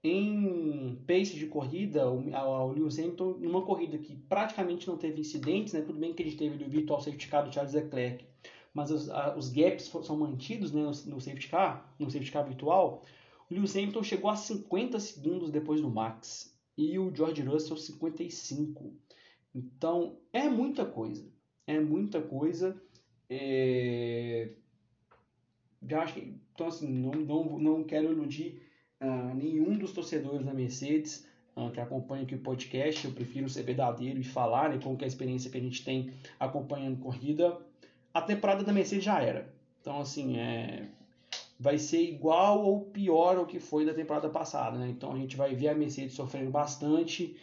Em 0.03 0.95
pace 1.05 1.35
de 1.35 1.45
corrida, 1.45 2.09
o, 2.09 2.71
Lewis 2.71 2.97
Hamilton, 2.97 3.37
numa 3.39 3.63
corrida 3.63 3.99
que 3.99 4.15
praticamente 4.15 4.87
não 4.87 4.97
teve 4.97 5.21
incidentes, 5.21 5.73
né? 5.73 5.81
tudo 5.81 5.99
bem 5.99 6.11
que 6.11 6.23
gente 6.23 6.37
teve 6.37 6.57
do 6.57 6.67
virtual 6.67 6.99
safety 6.99 7.27
car 7.27 7.45
do 7.45 7.53
Charles 7.53 7.75
Leclerc, 7.75 8.25
mas 8.73 8.89
os, 8.89 9.07
a, 9.11 9.37
os 9.37 9.49
gaps 9.49 9.91
são 10.03 10.17
mantidos 10.17 10.71
né, 10.71 10.81
no, 10.81 10.87
no, 10.87 11.21
safety 11.21 11.47
car, 11.49 11.93
no 11.99 12.09
safety 12.09 12.31
car 12.31 12.43
virtual, 12.43 13.03
Lewis 13.51 13.75
Hamilton 13.75 14.03
chegou 14.03 14.29
a 14.29 14.35
50 14.35 14.99
segundos 14.99 15.51
depois 15.51 15.81
do 15.81 15.89
Max 15.89 16.57
e 16.77 16.97
o 16.97 17.13
George 17.13 17.41
Russell 17.41 17.77
55. 17.77 18.93
Então 19.53 20.17
é 20.31 20.47
muita 20.47 20.85
coisa, 20.85 21.29
é 21.67 21.79
muita 21.79 22.21
coisa. 22.21 22.81
É... 23.29 24.53
Já 25.87 26.03
acho 26.03 26.13
que, 26.13 26.33
então 26.53 26.67
assim, 26.67 26.87
não, 26.87 27.11
não, 27.11 27.59
não 27.59 27.83
quero 27.83 28.11
iludir 28.11 28.61
uh, 29.01 29.35
nenhum 29.35 29.77
dos 29.77 29.91
torcedores 29.91 30.45
da 30.45 30.53
Mercedes 30.53 31.27
uh, 31.55 31.71
que 31.71 31.79
acompanham 31.79 32.23
aqui 32.23 32.35
o 32.35 32.41
podcast. 32.41 33.05
Eu 33.05 33.13
prefiro 33.13 33.49
ser 33.49 33.63
verdadeiro 33.63 34.19
e 34.19 34.23
falar 34.23 34.69
né, 34.69 34.79
como 34.81 34.95
que 34.95 35.03
é 35.03 35.07
a 35.07 35.09
experiência 35.09 35.51
que 35.51 35.57
a 35.57 35.61
gente 35.61 35.83
tem 35.83 36.13
acompanhando 36.39 36.99
corrida 36.99 37.59
a 38.13 38.21
temporada 38.21 38.63
da 38.63 38.73
Mercedes 38.73 39.05
já 39.05 39.21
era. 39.21 39.53
Então, 39.79 39.99
assim, 39.99 40.37
é, 40.37 40.87
vai 41.61 41.77
ser 41.77 42.01
igual 42.01 42.65
ou 42.65 42.81
pior 42.85 43.37
ao 43.37 43.45
que 43.45 43.59
foi 43.59 43.85
da 43.85 43.93
temporada 43.93 44.27
passada. 44.27 44.79
Né? 44.79 44.89
Então, 44.89 45.13
a 45.13 45.17
gente 45.17 45.37
vai 45.37 45.53
ver 45.53 45.67
a 45.67 45.75
Mercedes 45.75 46.15
sofrendo 46.15 46.49
bastante. 46.49 47.37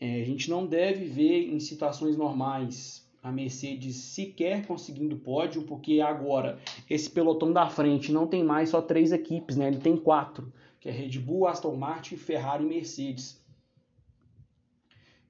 É, 0.00 0.22
a 0.22 0.24
gente 0.24 0.48
não 0.48 0.64
deve 0.64 1.06
ver 1.06 1.52
em 1.52 1.58
situações 1.58 2.16
normais 2.16 3.04
a 3.20 3.32
Mercedes 3.32 3.96
sequer 3.96 4.64
conseguindo 4.64 5.16
pódio, 5.16 5.64
porque 5.64 6.00
agora 6.00 6.60
esse 6.88 7.10
pelotão 7.10 7.52
da 7.52 7.68
frente 7.68 8.12
não 8.12 8.28
tem 8.28 8.44
mais 8.44 8.68
só 8.68 8.80
três 8.80 9.10
equipes, 9.10 9.56
né? 9.56 9.66
ele 9.66 9.78
tem 9.78 9.96
quatro. 9.96 10.52
que 10.78 10.88
é 10.88 10.92
Red 10.92 11.18
Bull, 11.18 11.48
Aston 11.48 11.74
Martin, 11.74 12.16
Ferrari 12.16 12.62
e 12.62 12.68
Mercedes. 12.68 13.44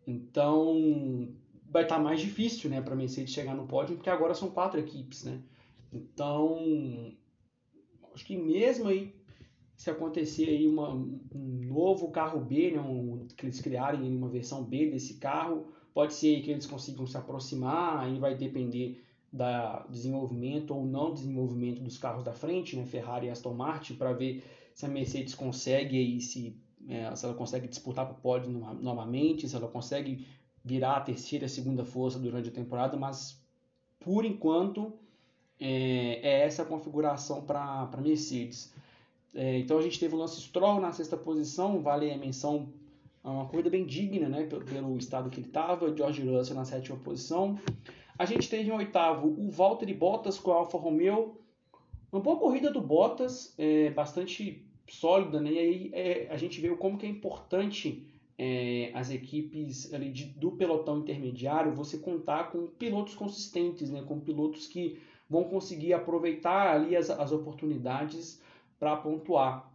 Então, 0.06 1.30
vai 1.70 1.84
estar 1.84 1.96
tá 1.96 2.02
mais 2.02 2.20
difícil 2.20 2.68
né, 2.68 2.82
para 2.82 2.92
a 2.92 2.96
Mercedes 2.96 3.32
chegar 3.32 3.54
no 3.54 3.66
pódio, 3.66 3.96
porque 3.96 4.10
agora 4.10 4.34
são 4.34 4.50
quatro 4.50 4.78
equipes. 4.78 5.24
Né? 5.24 5.40
Então, 5.90 7.16
acho 8.18 8.26
que 8.26 8.36
mesmo 8.36 8.88
aí, 8.88 9.14
se 9.76 9.88
acontecer 9.88 10.48
aí 10.48 10.66
uma, 10.66 10.92
um 10.92 11.20
novo 11.32 12.10
carro 12.10 12.40
B, 12.40 12.72
né, 12.72 12.80
um, 12.80 13.28
que 13.36 13.46
eles 13.46 13.60
criarem 13.60 14.12
uma 14.12 14.28
versão 14.28 14.64
B 14.64 14.90
desse 14.90 15.14
carro, 15.14 15.68
pode 15.94 16.14
ser 16.14 16.42
que 16.42 16.50
eles 16.50 16.66
consigam 16.66 17.06
se 17.06 17.16
aproximar, 17.16 18.00
aí 18.00 18.18
vai 18.18 18.34
depender 18.34 19.04
da 19.32 19.86
desenvolvimento 19.88 20.74
ou 20.74 20.84
não 20.84 21.14
desenvolvimento 21.14 21.80
dos 21.80 21.96
carros 21.96 22.24
da 22.24 22.32
frente, 22.32 22.76
né, 22.76 22.84
Ferrari 22.84 23.28
e 23.28 23.30
Aston 23.30 23.54
Martin, 23.54 23.94
para 23.94 24.12
ver 24.12 24.42
se 24.74 24.84
a 24.84 24.88
Mercedes 24.88 25.34
consegue 25.34 25.96
aí 25.96 26.20
se, 26.20 26.56
é, 26.88 27.14
se 27.14 27.24
ela 27.24 27.34
consegue 27.34 27.68
disputar 27.68 28.04
para 28.04 28.16
o 28.16 28.20
pódio 28.20 28.50
novamente, 28.50 29.48
se 29.48 29.54
ela 29.54 29.68
consegue 29.68 30.26
virar 30.64 30.96
a 30.96 31.00
terceira, 31.00 31.46
segunda 31.46 31.84
força 31.84 32.18
durante 32.18 32.48
a 32.48 32.52
temporada, 32.52 32.96
mas 32.96 33.40
por 34.00 34.24
enquanto 34.24 34.98
é, 35.60 36.20
é 36.22 36.40
essa 36.42 36.64
configuração 36.64 37.42
para 37.42 37.88
Mercedes. 38.02 38.72
É, 39.34 39.58
então 39.58 39.78
a 39.78 39.82
gente 39.82 39.98
teve 39.98 40.14
o 40.14 40.18
Lance 40.18 40.40
Stroll 40.40 40.80
na 40.80 40.92
sexta 40.92 41.16
posição, 41.16 41.80
vale 41.80 42.10
a 42.10 42.16
menção, 42.16 42.72
uma 43.22 43.46
corrida 43.46 43.68
bem 43.68 43.84
digna 43.84 44.28
né, 44.28 44.44
pelo, 44.44 44.64
pelo 44.64 44.96
estado 44.96 45.28
que 45.28 45.40
ele 45.40 45.48
estava, 45.48 45.94
George 45.94 46.22
Russell 46.22 46.56
na 46.56 46.64
sétima 46.64 46.98
posição. 46.98 47.58
A 48.18 48.24
gente 48.24 48.48
teve 48.48 48.68
em 48.68 48.72
oitavo 48.72 49.28
o 49.28 49.50
Valtteri 49.50 49.94
Bottas 49.94 50.38
com 50.38 50.50
a 50.50 50.56
Alfa 50.56 50.76
Romeo. 50.76 51.36
Uma 52.10 52.20
boa 52.20 52.38
corrida 52.38 52.70
do 52.70 52.80
Bottas, 52.80 53.54
é, 53.56 53.90
bastante 53.90 54.66
sólida, 54.88 55.40
né? 55.40 55.52
E 55.52 55.58
aí 55.58 55.90
é, 55.92 56.28
a 56.30 56.36
gente 56.36 56.60
vê 56.60 56.68
como 56.74 56.98
que 56.98 57.06
é 57.06 57.08
importante 57.08 58.06
é, 58.36 58.90
as 58.94 59.10
equipes 59.10 59.92
ali 59.92 60.10
de, 60.10 60.24
do 60.24 60.52
pelotão 60.52 60.98
intermediário 60.98 61.74
você 61.74 61.98
contar 61.98 62.50
com 62.50 62.66
pilotos 62.66 63.14
consistentes, 63.14 63.90
né? 63.90 64.02
Com 64.02 64.18
pilotos 64.18 64.66
que 64.66 64.98
vão 65.28 65.44
conseguir 65.44 65.92
aproveitar 65.92 66.74
ali 66.74 66.96
as, 66.96 67.10
as 67.10 67.32
oportunidades 67.32 68.40
para 68.78 68.96
pontuar. 68.96 69.70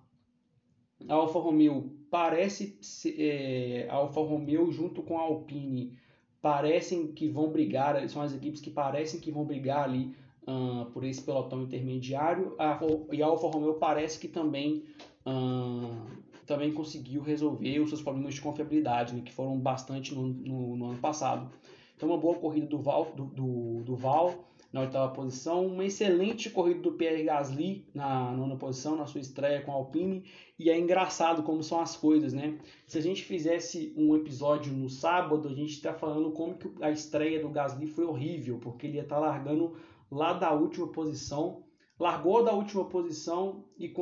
A 1.08 1.14
Alfa 1.14 1.40
Romeo 1.40 1.92
parece 2.10 2.80
é, 3.18 3.88
a 3.90 3.96
Alfa 3.96 4.22
Romeo 4.22 4.72
junto 4.72 5.02
com 5.04 5.18
a 5.18 5.22
Alpine 5.22 5.98
parecem 6.42 7.08
que 7.08 7.30
vão 7.30 7.50
brigar, 7.50 8.08
são 8.10 8.22
as 8.22 8.34
equipes 8.34 8.60
que 8.60 8.70
parecem 8.70 9.20
que 9.20 9.32
vão 9.32 9.46
brigar 9.46 9.86
ali 9.86 10.14
uh, 10.46 10.86
por 10.92 11.04
esse 11.06 11.22
pelotão 11.22 11.64
intermediário. 11.64 12.54
A, 12.60 12.80
e 13.12 13.24
a 13.24 13.26
Alfa 13.26 13.48
Romeo 13.48 13.76
parece 13.76 14.20
que 14.20 14.28
também, 14.28 14.84
uh, 15.26 16.06
também 16.46 16.74
conseguiu 16.74 17.22
resolver 17.22 17.80
os 17.80 17.90
seus 17.90 18.02
problemas 18.02 18.34
de 18.34 18.42
confiabilidade, 18.42 19.14
né, 19.14 19.22
que 19.24 19.32
foram 19.32 19.58
bastante 19.58 20.14
no, 20.14 20.28
no, 20.28 20.76
no, 20.76 20.86
ano 20.90 21.00
passado. 21.00 21.50
Então, 21.96 22.10
uma 22.10 22.18
boa 22.18 22.36
corrida 22.36 22.68
do 22.68 22.80
Val, 22.80 23.14
do, 23.16 23.26
do, 23.26 23.84
do 23.84 23.96
Val 23.96 24.44
na 24.74 24.82
oitava 24.82 25.14
posição. 25.14 25.68
Uma 25.68 25.86
excelente 25.86 26.50
corrida 26.50 26.82
do 26.82 26.94
Pierre 26.94 27.24
Gasly 27.24 27.86
na 27.94 28.32
nona 28.32 28.58
posição, 28.58 28.96
na 28.96 29.06
sua 29.06 29.22
estreia 29.22 29.62
com 29.62 29.72
a 29.72 29.76
Alpine. 29.76 30.26
E 30.58 30.72
é 30.72 30.78
engraçado 30.78 31.44
como 31.44 31.62
são 31.62 31.80
as 31.80 31.96
coisas, 31.96 32.34
né? 32.34 32.58
Se 32.88 32.98
a 32.98 33.02
gente 33.02 33.24
fizesse 33.24 33.94
um 33.96 34.16
episódio 34.16 34.74
no 34.74 34.90
sábado, 34.90 35.48
a 35.48 35.54
gente 35.54 35.74
está 35.74 35.94
falando 35.94 36.32
como 36.32 36.58
que 36.58 36.72
a 36.82 36.90
estreia 36.90 37.40
do 37.40 37.50
Gasly 37.50 37.86
foi 37.86 38.04
horrível, 38.04 38.58
porque 38.58 38.88
ele 38.88 38.96
ia 38.96 39.04
estar 39.04 39.18
tá 39.18 39.22
largando 39.22 39.78
lá 40.12 40.34
da 40.34 40.52
última 40.52 40.88
posição. 40.88 41.64
Largou 42.00 42.44
da 42.44 42.52
última 42.52 42.86
posição 42.86 43.66
e 43.78 43.94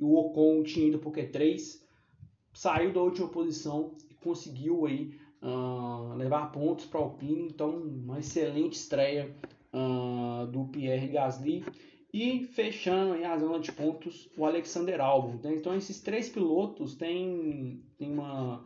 o 0.00 0.14
Ocon 0.16 0.62
tinha 0.62 0.88
ido 0.88 0.96
o 0.96 1.12
Q3, 1.12 1.82
saiu 2.54 2.90
da 2.90 3.02
última 3.02 3.28
posição 3.28 3.94
e 4.10 4.14
conseguiu 4.14 4.86
aí 4.86 5.14
uh, 5.42 6.14
levar 6.14 6.50
pontos 6.50 6.86
para 6.86 6.98
a 6.98 7.02
Alpine. 7.02 7.48
Então, 7.48 7.76
uma 7.76 8.18
excelente 8.18 8.72
estreia 8.72 9.36
uh, 9.76 10.46
do 10.46 10.64
Pierre 10.66 11.08
Gasly 11.08 11.64
e 12.12 12.44
fechando 12.44 13.12
aí 13.12 13.24
a 13.24 13.36
zona 13.36 13.60
de 13.60 13.70
pontos 13.72 14.28
o 14.36 14.46
Alexander 14.46 15.00
Albon. 15.00 15.38
Né? 15.42 15.54
Então 15.54 15.76
esses 15.76 16.00
três 16.00 16.28
pilotos 16.28 16.94
têm, 16.94 17.82
têm 17.98 18.10
uma, 18.10 18.64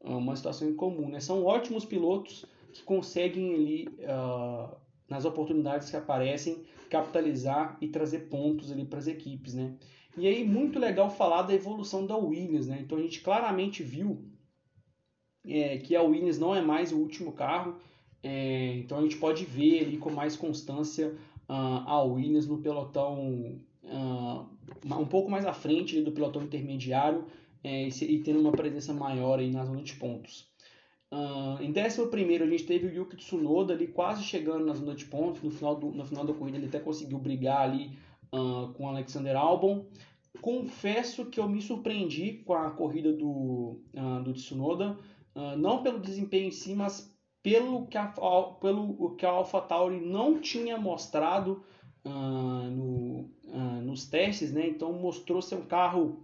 uma 0.00 0.36
situação 0.36 0.68
em 0.68 0.74
comum. 0.74 1.08
Né? 1.08 1.18
São 1.18 1.44
ótimos 1.44 1.84
pilotos 1.84 2.46
que 2.72 2.82
conseguem 2.84 3.54
ali 3.54 3.88
uh, 3.88 4.76
nas 5.08 5.24
oportunidades 5.24 5.90
que 5.90 5.96
aparecem 5.96 6.62
capitalizar 6.88 7.76
e 7.80 7.88
trazer 7.88 8.28
pontos 8.28 8.70
ali 8.70 8.84
para 8.84 8.98
as 8.98 9.06
equipes, 9.06 9.54
né? 9.54 9.76
E 10.16 10.26
aí 10.26 10.44
muito 10.44 10.78
legal 10.78 11.08
falar 11.10 11.42
da 11.42 11.54
evolução 11.54 12.06
da 12.06 12.16
Williams, 12.16 12.68
né? 12.68 12.78
Então 12.82 12.98
a 12.98 13.00
gente 13.00 13.22
claramente 13.22 13.82
viu 13.82 14.26
é, 15.46 15.78
que 15.78 15.96
a 15.96 16.02
Williams 16.02 16.38
não 16.38 16.54
é 16.54 16.60
mais 16.60 16.92
o 16.92 16.98
último 16.98 17.32
carro, 17.32 17.78
é, 18.22 18.76
então 18.76 18.98
a 18.98 19.02
gente 19.02 19.16
pode 19.16 19.44
ver 19.44 19.84
ali 19.84 19.98
com 19.98 20.10
mais 20.10 20.36
constância 20.36 21.08
uh, 21.48 21.82
a 21.86 22.02
Williams 22.02 22.46
no 22.46 22.58
pelotão 22.58 23.58
uh, 23.82 24.46
um 24.84 25.06
pouco 25.06 25.30
mais 25.30 25.44
à 25.44 25.52
frente 25.52 26.00
do 26.00 26.12
pelotão 26.12 26.42
intermediário 26.42 27.24
é, 27.64 27.88
e, 27.88 28.18
tendo 28.22 28.40
uma 28.40 28.52
presença 28.52 28.92
maior 28.92 29.38
aí 29.38 29.50
na 29.50 29.64
zona 29.64 29.82
de 29.82 29.94
pontos. 29.94 30.50
Uh, 31.10 31.62
em 31.62 31.70
11 31.70 32.42
a 32.42 32.46
gente 32.46 32.64
teve 32.64 32.86
o 32.86 32.94
Yuki 32.94 33.16
Tsunoda 33.16 33.74
ali 33.74 33.86
quase 33.86 34.22
chegando 34.22 34.64
na 34.64 34.74
zona 34.74 34.94
de 34.94 35.04
pontos. 35.04 35.42
No 35.42 35.50
final, 35.50 35.76
do, 35.76 35.90
no 35.90 36.04
final 36.04 36.24
da 36.24 36.32
corrida 36.32 36.58
ele 36.58 36.66
até 36.66 36.80
conseguiu 36.80 37.18
brigar 37.18 37.60
ali 37.60 37.90
uh, 38.32 38.72
com 38.72 38.88
Alexander 38.88 39.36
Albon. 39.36 39.84
Confesso 40.40 41.26
que 41.26 41.38
eu 41.38 41.48
me 41.48 41.60
surpreendi 41.60 42.42
com 42.46 42.54
a 42.54 42.70
corrida 42.70 43.12
do, 43.12 43.80
uh, 43.94 44.22
do 44.24 44.32
Tsunoda, 44.32 44.96
não 45.56 45.82
pelo 45.82 45.98
desempenho 45.98 46.48
em 46.48 46.50
si, 46.50 46.74
mas 46.74 47.11
pelo 47.42 47.86
que 47.86 47.98
a, 47.98 48.06
pelo 48.60 49.16
que 49.16 49.26
a 49.26 49.30
AlphaTauri 49.30 50.00
não 50.00 50.40
tinha 50.40 50.78
mostrado 50.78 51.62
uh, 52.04 52.70
no, 52.70 53.30
uh, 53.44 53.82
nos 53.82 54.06
testes, 54.06 54.52
né? 54.52 54.68
Então 54.68 54.92
mostrou 54.92 55.42
ser 55.42 55.56
um 55.56 55.66
carro, 55.66 56.22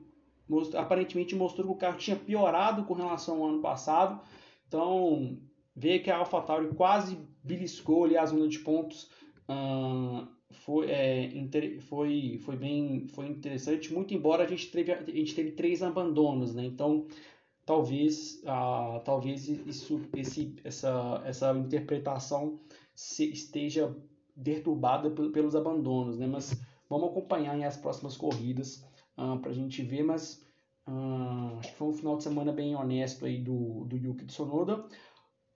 most, 0.48 0.76
aparentemente 0.76 1.34
mostrou 1.34 1.66
que 1.66 1.72
o 1.72 1.76
carro 1.76 1.98
tinha 1.98 2.16
piorado 2.16 2.84
com 2.84 2.94
relação 2.94 3.42
ao 3.42 3.48
ano 3.48 3.60
passado. 3.60 4.20
Então 4.68 5.38
ver 5.74 6.00
que 6.00 6.10
a 6.10 6.18
AlphaTauri 6.18 6.68
quase 6.74 7.18
beliscou 7.42 8.04
ali 8.04 8.16
a 8.16 8.26
zona 8.26 8.48
de 8.48 8.58
pontos 8.60 9.10
uh, 9.48 10.26
foi, 10.50 10.90
é, 10.90 11.30
foi, 11.80 12.38
foi 12.44 12.56
bem 12.56 13.06
foi 13.08 13.26
interessante, 13.26 13.92
muito 13.92 14.14
embora 14.14 14.44
a 14.44 14.46
gente 14.46 14.70
teve, 14.70 14.92
a 14.92 15.02
gente 15.04 15.34
teve 15.34 15.52
três 15.52 15.82
abandonos, 15.82 16.54
né? 16.54 16.64
Então 16.64 17.06
talvez, 17.68 18.42
ah, 18.46 19.02
talvez 19.04 19.46
isso, 19.46 20.00
esse, 20.16 20.56
essa, 20.64 21.22
essa 21.26 21.52
interpretação 21.52 22.58
se, 22.94 23.30
esteja 23.30 23.94
perturbada 24.42 25.10
pelos 25.10 25.54
abandonos, 25.54 26.18
né? 26.18 26.26
Mas 26.26 26.58
vamos 26.88 27.10
acompanhar 27.10 27.62
as 27.62 27.76
próximas 27.76 28.16
corridas 28.16 28.82
ah, 29.18 29.36
para 29.36 29.50
a 29.50 29.54
gente 29.54 29.82
ver, 29.82 30.02
mas 30.02 30.42
ah, 30.86 31.56
acho 31.58 31.72
que 31.72 31.76
foi 31.76 31.88
um 31.88 31.92
final 31.92 32.16
de 32.16 32.22
semana 32.22 32.52
bem 32.52 32.74
honesto 32.74 33.26
aí 33.26 33.38
do, 33.38 33.84
do 33.84 33.98
Yuki 33.98 34.24
Tsunoda, 34.24 34.86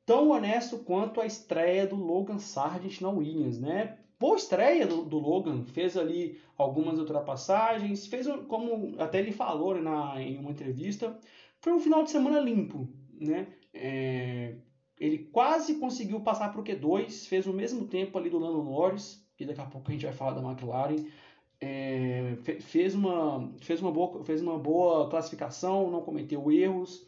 tão 0.05 0.33
honesto 0.33 0.81
quanto 0.81 1.19
a 1.19 1.25
estreia 1.25 1.87
do 1.87 1.97
Logan 1.97 2.39
Sargent 2.39 3.01
na 3.01 3.09
Williams, 3.09 3.59
né? 3.59 3.99
Boa 4.21 4.37
estreia 4.37 4.87
do, 4.87 5.03
do 5.03 5.19
Logan, 5.19 5.65
fez 5.65 5.97
ali 5.97 6.39
algumas 6.59 6.99
ultrapassagens, 6.99 8.07
fez 8.07 8.27
como 8.49 9.01
até 9.01 9.19
ele 9.19 9.33
falou 9.33 9.75
né, 9.75 9.81
na, 9.81 10.21
em 10.21 10.39
uma 10.39 10.51
entrevista, 10.51 11.19
foi 11.63 11.73
um 11.73 11.81
final 11.81 12.03
de 12.03 12.11
semana 12.11 12.41
limpo, 12.41 12.89
né? 13.19 13.47
É, 13.73 14.57
ele 14.99 15.19
quase 15.19 15.77
conseguiu 15.77 16.21
passar 16.21 16.51
para 16.51 16.61
o 16.61 16.65
Q2, 16.65 17.27
fez 17.29 17.47
o 17.47 17.53
mesmo 17.53 17.87
tempo 17.87 18.19
ali 18.19 18.29
do 18.29 18.39
Lando 18.39 18.63
Norris, 18.63 19.25
que 19.37 19.47
daqui 19.47 19.61
a 19.61 19.67
pouco 19.67 19.89
a 19.89 19.93
gente 19.93 20.05
vai 20.05 20.13
falar 20.13 20.33
da 20.33 20.43
McLaren. 20.43 21.07
É, 21.61 22.37
fez, 22.61 22.97
uma, 22.97 23.53
fez, 23.61 23.81
uma 23.81 23.93
boa, 23.93 24.25
fez 24.25 24.43
uma 24.43 24.59
boa 24.59 25.09
classificação, 25.09 25.89
não 25.89 26.03
cometeu 26.03 26.51
erros, 26.51 27.07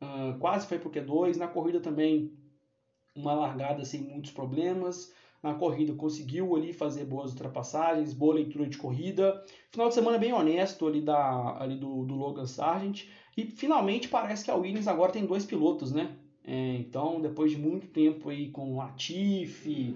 uh, 0.00 0.38
quase 0.38 0.68
foi 0.68 0.78
para 0.78 0.88
o 0.88 0.92
Q2. 0.92 1.36
Na 1.36 1.48
corrida 1.48 1.80
também, 1.80 2.32
uma 3.16 3.34
largada 3.34 3.84
sem 3.84 4.00
muitos 4.00 4.30
problemas. 4.30 5.12
Na 5.42 5.54
corrida 5.54 5.92
conseguiu 5.94 6.56
ali 6.56 6.72
fazer 6.72 7.04
boas 7.04 7.30
ultrapassagens, 7.30 8.12
boa 8.12 8.34
leitura 8.34 8.68
de 8.68 8.78
corrida. 8.78 9.44
Final 9.70 9.88
de 9.88 9.94
semana 9.94 10.18
bem 10.18 10.32
honesto 10.32 10.86
ali, 10.86 11.00
da, 11.00 11.56
ali 11.60 11.76
do, 11.76 12.04
do 12.04 12.14
Logan 12.14 12.46
Sargent. 12.46 13.04
E 13.38 13.44
finalmente 13.46 14.08
parece 14.08 14.44
que 14.44 14.50
a 14.50 14.56
Williams 14.56 14.88
agora 14.88 15.12
tem 15.12 15.24
dois 15.24 15.44
pilotos, 15.44 15.92
né? 15.92 16.10
É, 16.44 16.74
então, 16.74 17.20
depois 17.20 17.52
de 17.52 17.56
muito 17.56 17.86
tempo 17.86 18.30
aí 18.30 18.50
com 18.50 18.76
Latifi, 18.76 19.94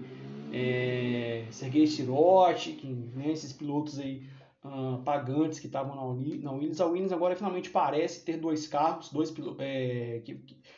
é, 0.53 1.45
Sergei 1.51 1.85
Siroti, 1.85 2.79
né, 3.13 3.33
esses 3.33 3.51
pilotos 3.51 3.99
aí 3.99 4.23
uh, 4.63 5.03
pagantes 5.03 5.59
que 5.59 5.67
estavam 5.67 5.93
na, 5.93 6.03
na, 6.41 6.51
Williams, 6.53 6.79
a 6.79 6.85
Williams 6.85 7.11
agora 7.11 7.35
finalmente 7.35 7.69
parece 7.69 8.23
ter 8.23 8.37
dois 8.37 8.65
carros, 8.65 9.11
dois 9.11 9.33
é, 9.59 10.21
que, 10.23 10.35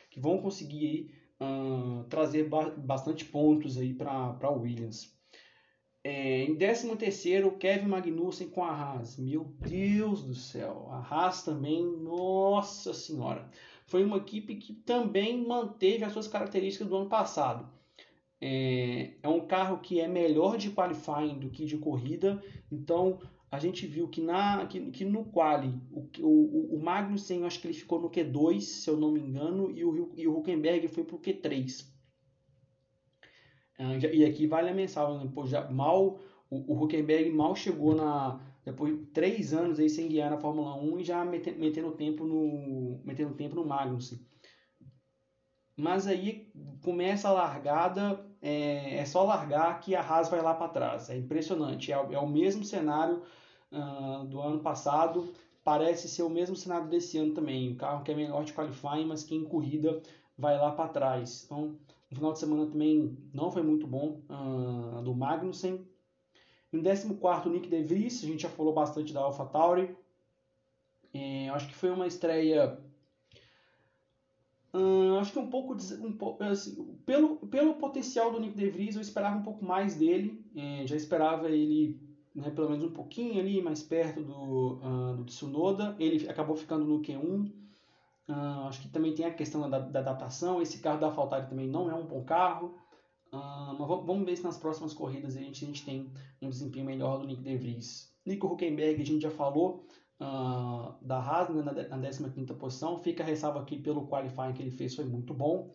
que, 0.09 0.19
vão 0.19 0.39
conseguir 0.39 1.11
aí, 1.39 1.47
uh, 1.47 2.03
trazer 2.05 2.49
ba 2.49 2.71
bastante 2.71 3.25
pontos 3.25 3.77
aí 3.77 3.93
para 3.93 4.35
a 4.41 4.49
Williams. 4.49 5.14
É, 6.07 6.43
em 6.43 6.55
13 6.55 6.95
terceiro, 6.97 7.57
Kevin 7.57 7.87
Magnussen 7.87 8.47
com 8.47 8.63
a 8.63 8.69
Haas. 8.69 9.17
Meu 9.17 9.45
Deus 9.59 10.21
do 10.21 10.35
céu. 10.35 10.87
A 10.91 10.99
Haas 10.99 11.41
também, 11.41 11.83
nossa 11.83 12.93
senhora. 12.93 13.49
Foi 13.87 14.03
uma 14.03 14.17
equipe 14.17 14.55
que 14.57 14.71
também 14.71 15.43
manteve 15.43 16.03
as 16.03 16.13
suas 16.13 16.27
características 16.27 16.87
do 16.87 16.95
ano 16.95 17.09
passado. 17.09 17.67
É, 18.39 19.13
é 19.23 19.27
um 19.27 19.47
carro 19.47 19.79
que 19.79 19.99
é 19.99 20.07
melhor 20.07 20.57
de 20.57 20.69
qualifying 20.69 21.39
do 21.39 21.49
que 21.49 21.65
de 21.65 21.75
corrida. 21.75 22.39
Então, 22.71 23.19
a 23.51 23.57
gente 23.57 23.87
viu 23.87 24.07
que, 24.07 24.21
na, 24.21 24.63
que, 24.67 24.91
que 24.91 25.03
no 25.03 25.25
quali, 25.25 25.73
o, 25.91 26.07
o, 26.21 26.75
o 26.75 26.83
Magnussen, 26.83 27.45
acho 27.45 27.59
que 27.59 27.65
ele 27.65 27.73
ficou 27.73 27.99
no 27.99 28.11
Q2, 28.11 28.61
se 28.61 28.87
eu 28.87 28.95
não 28.95 29.11
me 29.11 29.21
engano, 29.21 29.71
e 29.71 29.83
o, 29.83 30.11
e 30.15 30.27
o 30.27 30.37
Huckenberg 30.37 30.87
foi 30.87 31.03
para 31.03 31.15
o 31.15 31.19
Q3. 31.19 31.94
Ah, 33.77 33.95
e 33.97 34.25
aqui 34.25 34.47
vale 34.47 34.69
a 34.69 34.73
mensagem, 34.73 35.17
né? 35.17 35.31
Pô, 35.33 35.45
já, 35.45 35.69
mal, 35.69 36.19
o, 36.49 36.73
o 36.73 36.83
Huckenberg 36.83 37.29
mal 37.31 37.55
chegou 37.55 37.93
na, 37.95 38.39
depois 38.63 38.97
de 38.97 39.05
três 39.07 39.53
anos 39.53 39.79
aí 39.79 39.89
sem 39.89 40.07
guiar 40.07 40.31
na 40.31 40.37
Fórmula 40.37 40.75
1 40.75 40.99
e 40.99 41.03
já 41.03 41.23
metendo, 41.25 41.59
metendo 41.59 41.91
tempo 41.91 42.25
no 42.25 42.99
metendo 43.03 43.33
tempo 43.33 43.55
no 43.55 43.65
Magnussen. 43.65 44.19
Mas 45.77 46.07
aí 46.07 46.49
começa 46.81 47.27
a 47.27 47.33
largada, 47.33 48.25
é, 48.41 48.97
é, 48.97 49.05
só 49.05 49.23
largar 49.23 49.79
que 49.81 49.93
a 49.93 50.01
Haas 50.01 50.29
vai 50.29 50.41
lá 50.41 50.53
para 50.53 50.69
trás. 50.69 51.09
É 51.09 51.17
impressionante. 51.17 51.91
É, 51.91 51.95
é 51.95 52.19
o 52.19 52.27
mesmo 52.27 52.63
cenário 52.63 53.21
uh, 53.71 54.25
do 54.25 54.39
ano 54.39 54.61
passado, 54.61 55.33
parece 55.63 56.07
ser 56.07 56.23
o 56.23 56.29
mesmo 56.29 56.55
cenário 56.55 56.87
desse 56.87 57.17
ano 57.17 57.33
também. 57.33 57.73
O 57.73 57.75
carro 57.75 58.03
que 58.03 58.11
é 58.11 58.15
melhor 58.15 58.43
de 58.45 58.53
qualifying, 58.53 59.05
mas 59.05 59.23
que 59.23 59.35
em 59.35 59.43
corrida 59.43 60.01
vai 60.37 60.57
lá 60.57 60.71
para 60.71 60.89
trás. 60.89 61.43
Então, 61.45 61.77
no 62.15 62.19
final 62.19 62.33
de 62.33 62.39
semana 62.39 62.65
também 62.65 63.17
não 63.33 63.51
foi 63.51 63.61
muito 63.61 63.85
bom 63.85 64.21
uh, 64.29 65.01
do 65.03 65.13
Magnussen. 65.13 65.85
Em 66.71 66.81
14, 66.81 67.49
Nick 67.49 67.67
De 67.69 67.83
Vries, 67.83 68.23
a 68.23 68.27
gente 68.27 68.43
já 68.43 68.49
falou 68.49 68.73
bastante 68.73 69.13
da 69.13 69.21
AlphaTauri. 69.21 69.95
É, 71.13 71.49
acho 71.49 71.67
que 71.67 71.75
foi 71.75 71.89
uma 71.89 72.07
estreia 72.07 72.77
Hum, 74.73 75.17
acho 75.19 75.31
que 75.31 75.39
um 75.39 75.49
pouco, 75.49 75.73
um 75.73 76.43
assim, 76.43 76.97
pelo, 77.05 77.37
pelo 77.47 77.75
potencial 77.75 78.29
do 78.29 78.41
Nick 78.41 78.57
De 78.57 78.69
Vries, 78.69 78.95
eu 78.95 79.01
esperava 79.01 79.37
um 79.37 79.43
pouco 79.43 79.63
mais 79.63 79.95
dele. 79.95 80.45
É, 80.53 80.85
já 80.85 80.97
esperava 80.97 81.49
ele 81.49 81.97
né, 82.33 82.49
pelo 82.49 82.69
menos 82.69 82.83
um 82.83 82.91
pouquinho 82.91 83.39
ali 83.39 83.61
mais 83.61 83.81
perto 83.81 84.21
do, 84.21 84.79
uh, 84.81 85.15
do 85.15 85.23
Tsunoda. 85.23 85.95
Ele 85.97 86.27
acabou 86.29 86.57
ficando 86.57 86.85
no 86.85 87.01
Q1. 87.01 87.49
Uh, 88.27 88.67
acho 88.67 88.81
que 88.81 88.89
também 88.89 89.13
tem 89.13 89.25
a 89.25 89.33
questão 89.33 89.69
da, 89.69 89.79
da, 89.79 89.99
adaptação. 89.99 90.61
Esse 90.61 90.79
carro 90.79 90.99
da 90.99 91.07
AlphaTauri 91.07 91.47
também 91.47 91.67
não 91.67 91.89
é 91.89 91.93
um 91.93 92.05
bom 92.05 92.23
carro. 92.23 92.75
Uh, 93.31 93.75
mas 93.77 93.87
vamos 93.87 94.25
ver 94.25 94.35
se 94.35 94.43
nas 94.43 94.57
próximas 94.57 94.93
corridas 94.93 95.35
a 95.35 95.39
gente, 95.39 95.63
a 95.63 95.67
gente 95.67 95.85
tem 95.85 96.11
um 96.41 96.49
desempenho 96.49 96.85
melhor 96.85 97.19
do 97.19 97.27
Nick 97.27 97.41
De 97.41 97.57
Vries. 97.57 98.13
Nico 98.25 98.47
Huckenberg 98.47 99.01
a 99.01 99.05
gente 99.05 99.21
já 99.21 99.29
falou 99.29 99.85
uh, 100.19 100.95
da 101.01 101.19
Haas 101.19 101.49
né, 101.49 101.61
na, 101.61 101.97
na 101.97 102.29
15 102.29 102.53
posição. 102.53 102.97
Fica 102.97 103.23
a 103.23 103.25
ressalva 103.25 103.59
aqui 103.59 103.77
pelo 103.77 104.07
qualifying 104.07 104.53
que 104.53 104.63
ele 104.63 104.71
fez, 104.71 104.95
foi 104.95 105.05
muito 105.05 105.33
bom. 105.33 105.73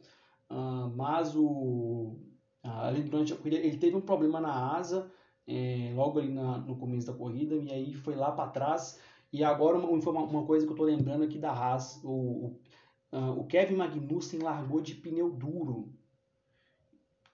Mas 0.96 1.36
o, 1.36 2.18
ali 2.62 3.02
durante 3.02 3.32
a 3.32 3.36
corrida 3.36 3.56
ele 3.56 3.76
teve 3.76 3.96
um 3.96 4.00
problema 4.00 4.40
na 4.40 4.76
asa, 4.76 5.10
é, 5.46 5.92
logo 5.94 6.18
ali 6.18 6.32
na, 6.32 6.58
no 6.58 6.76
começo 6.76 7.06
da 7.06 7.12
corrida, 7.12 7.54
e 7.54 7.70
aí 7.70 7.94
foi 7.94 8.14
lá 8.14 8.32
para 8.32 8.50
trás. 8.50 9.00
E 9.32 9.44
agora 9.44 9.78
uma, 9.78 9.88
uma, 9.88 10.44
coisa 10.44 10.66
que 10.66 10.70
eu 10.70 10.74
estou 10.74 10.86
lembrando 10.86 11.24
aqui 11.24 11.38
da 11.38 11.52
Haas, 11.52 12.00
o, 12.02 12.08
o, 12.10 12.60
uh, 13.12 13.40
o 13.40 13.46
Kevin 13.46 13.76
Magnussen 13.76 14.40
largou 14.40 14.80
de 14.80 14.94
pneu 14.94 15.30
duro. 15.30 15.92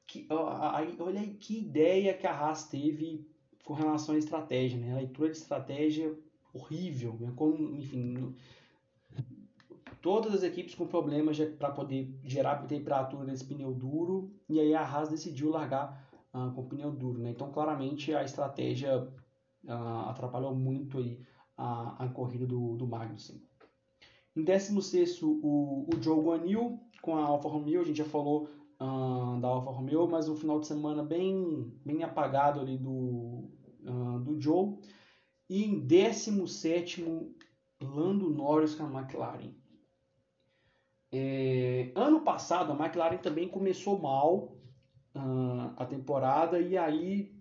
Que, 0.06 0.26
olha 0.30 1.20
aí 1.20 1.34
que 1.34 1.58
ideia 1.58 2.14
que 2.14 2.26
a 2.26 2.32
Haas 2.32 2.68
teve 2.68 3.26
com 3.64 3.72
relação 3.72 4.14
à 4.14 4.18
estratégia, 4.18 4.78
né? 4.78 4.92
A 4.92 4.96
leitura 4.96 5.30
de 5.30 5.36
estratégia 5.36 6.16
horrível, 6.52 7.16
né? 7.18 7.32
Como, 7.34 7.74
enfim, 7.76 8.34
todas 10.02 10.34
as 10.34 10.42
equipes 10.42 10.74
com 10.74 10.86
problemas 10.86 11.38
para 11.58 11.70
poder 11.70 12.14
gerar 12.24 12.66
temperatura 12.66 13.24
nesse 13.24 13.44
pneu 13.44 13.72
duro, 13.72 14.30
e 14.48 14.60
aí 14.60 14.74
a 14.74 14.82
Haas 14.82 15.08
decidiu 15.08 15.50
largar 15.50 16.08
uh, 16.32 16.52
com 16.52 16.60
o 16.60 16.68
pneu 16.68 16.92
duro, 16.92 17.18
né? 17.18 17.30
Então, 17.30 17.50
claramente, 17.50 18.14
a 18.14 18.22
estratégia 18.22 19.02
uh, 19.64 20.08
atrapalhou 20.08 20.54
muito 20.54 20.98
aí 20.98 21.20
a, 21.56 22.04
a 22.04 22.08
corrida 22.08 22.46
do, 22.46 22.76
do 22.76 22.86
Magnussen. 22.86 23.42
Em 24.34 24.44
16 24.44 25.22
o, 25.22 25.86
o 25.88 26.02
Joe 26.02 26.20
Guanil 26.20 26.78
com 27.00 27.16
a 27.16 27.24
Alfa 27.24 27.48
Romeo, 27.48 27.80
a 27.80 27.84
gente 27.84 27.98
já 27.98 28.04
falou 28.04 28.48
uh, 28.80 29.40
da 29.40 29.48
Alfa 29.48 29.70
Romeo, 29.70 30.08
mas 30.08 30.28
um 30.28 30.36
final 30.36 30.60
de 30.60 30.66
semana 30.66 31.02
bem, 31.02 31.72
bem 31.84 32.02
apagado 32.02 32.60
ali 32.60 32.76
do, 32.76 33.48
uh, 33.84 34.18
do 34.20 34.40
Joe. 34.40 34.76
E 35.48 35.64
em 35.64 35.78
17, 35.80 37.04
Lando 37.80 38.30
Norris 38.30 38.74
com 38.74 38.84
a 38.84 39.00
McLaren. 39.00 39.54
É, 41.12 41.92
ano 41.94 42.20
passado, 42.20 42.72
a 42.72 42.74
McLaren 42.74 43.18
também 43.18 43.48
começou 43.48 43.98
mal 43.98 44.56
uh, 45.14 45.72
a 45.76 45.86
temporada 45.86 46.60
e 46.60 46.76
aí 46.76 47.34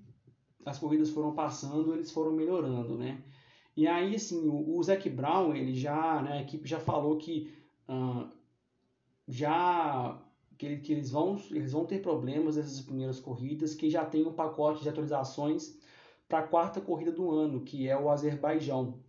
as 0.65 0.78
corridas 0.80 1.10
foram 1.10 1.34
passando, 1.34 1.93
eles 1.93 2.12
foram 2.12 2.32
melhorando, 2.32 2.97
né? 2.97 3.23
E 3.76 3.88
aí, 3.88 4.16
assim, 4.16 4.48
o, 4.48 4.78
o 4.78 4.84
Zac 4.84 5.10
Brown, 5.10 5.54
ele 5.54 5.74
já, 5.74 6.22
né, 6.22 6.34
a 6.34 6.42
equipe 6.42 6.68
já 6.68 6.80
falou 6.80 7.18
que 7.18 7.54
uh, 7.90 8.30
já 9.28 10.22
que, 10.58 10.78
que, 10.78 10.94
eles, 10.94 11.12
vão, 11.12 11.42
eles 11.52 11.72
vão 11.72 11.86
ter 11.86 12.02
problemas 12.02 12.56
nessas 12.56 12.82
primeiras 12.82 13.20
corridas, 13.20 13.76
que 13.76 13.90
já 13.90 14.06
tem 14.06 14.26
um 14.26 14.34
pacote 14.34 14.84
de 14.84 14.90
atualizações 14.90 15.78
para 16.28 16.40
a 16.40 16.48
quarta 16.48 16.82
corrida 16.82 17.12
do 17.12 17.30
ano, 17.32 17.62
que 17.62 17.88
é 17.88 17.98
o 17.98 18.10
Azerbaijão. 18.10 19.00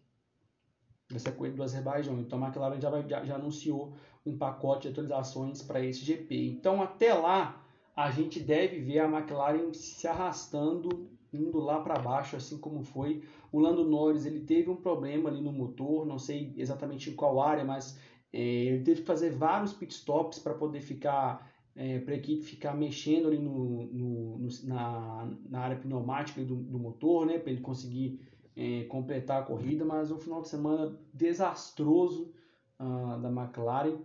Essa 1.15 1.31
corrida 1.31 1.57
do 1.57 1.63
Azerbaijão. 1.63 2.19
Então 2.21 2.43
a 2.43 2.47
McLaren 2.47 2.81
já, 2.81 2.91
vai, 2.91 3.09
já, 3.09 3.25
já 3.25 3.37
anunciou 3.37 3.95
um 4.25 4.37
pacote 4.37 4.83
de 4.83 4.89
atualizações 4.89 5.63
para 5.63 5.81
esse 5.81 6.05
GP. 6.05 6.49
Então 6.49 6.83
até 6.83 7.15
lá 7.15 7.63
a 7.95 8.11
gente 8.11 8.41
deve 8.41 8.81
ver 8.81 8.99
a 8.99 9.09
McLaren 9.09 9.73
se 9.73 10.07
arrastando, 10.09 11.09
indo 11.33 11.59
lá 11.59 11.81
para 11.81 11.99
baixo, 11.99 12.37
assim 12.37 12.59
como 12.59 12.83
foi. 12.83 13.23
O 13.53 13.59
Lando 13.59 13.85
Norris 13.85 14.27
ele 14.27 14.41
teve 14.41 14.71
um 14.71 14.77
problema 14.77 15.29
ali 15.29 15.41
no 15.41 15.53
motor, 15.53 16.07
não 16.07 16.19
sei 16.19 16.53
exatamente 16.57 17.11
em 17.11 17.15
qual 17.15 17.41
área, 17.41 17.65
mas 17.65 17.99
é, 18.33 18.41
ele 18.41 18.85
teve 18.85 19.01
que 19.01 19.07
fazer 19.07 19.31
vários 19.31 19.73
pitstops 19.73 20.39
para 20.39 20.55
poder 20.55 20.81
ficar 20.81 21.51
é, 21.75 21.99
para 21.99 22.15
a 22.15 22.17
equipe 22.17 22.43
ficar 22.43 22.75
mexendo 22.75 23.29
ali 23.29 23.39
no, 23.39 23.85
no, 23.93 24.39
no, 24.39 24.49
na, 24.65 25.31
na 25.49 25.61
área 25.61 25.77
pneumática 25.77 26.43
do, 26.43 26.57
do 26.57 26.79
motor, 26.79 27.27
né, 27.27 27.39
para 27.39 27.53
ele 27.53 27.61
conseguir 27.61 28.19
é, 28.57 28.85
completar 28.85 29.43
a 29.43 29.45
corrida, 29.45 29.85
mas 29.85 30.11
um 30.11 30.19
final 30.19 30.41
de 30.41 30.49
semana 30.49 30.99
desastroso 31.13 32.33
uh, 32.81 33.21
da 33.21 33.31
McLaren. 33.31 33.99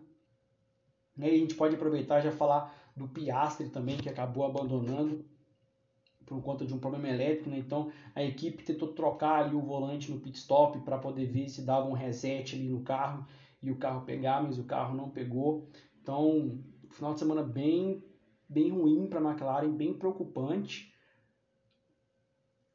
E 1.18 1.24
aí 1.24 1.36
a 1.36 1.38
gente 1.38 1.56
pode 1.56 1.76
aproveitar 1.76 2.20
já 2.20 2.32
falar 2.32 2.76
do 2.96 3.08
Piastri 3.08 3.70
também, 3.70 3.98
que 3.98 4.10
acabou 4.10 4.46
abandonando 4.46 5.24
por 6.32 6.42
conta 6.42 6.66
de 6.66 6.74
um 6.74 6.80
problema 6.80 7.10
elétrico, 7.10 7.50
né? 7.50 7.58
Então 7.58 7.92
a 8.16 8.24
equipe 8.24 8.64
tentou 8.64 8.94
trocar 8.94 9.44
ali 9.44 9.54
o 9.54 9.60
volante 9.60 10.10
no 10.10 10.18
pit 10.18 10.38
stop 10.38 10.80
para 10.80 10.98
poder 10.98 11.26
ver 11.26 11.50
se 11.50 11.62
dava 11.62 11.90
um 11.90 11.94
reset 11.94 12.56
ali 12.56 12.70
no 12.70 12.82
carro 12.84 13.28
e 13.62 13.70
o 13.70 13.76
carro 13.76 14.06
pegar, 14.06 14.42
mas 14.42 14.58
o 14.58 14.64
carro 14.64 14.96
não 14.96 15.10
pegou. 15.10 15.68
Então 16.02 16.58
final 16.90 17.14
de 17.14 17.20
semana 17.20 17.44
bem, 17.44 18.02
bem 18.48 18.70
ruim 18.70 19.08
para 19.08 19.20
a 19.20 19.24
McLaren, 19.30 19.72
bem 19.72 19.94
preocupante. 19.94 20.94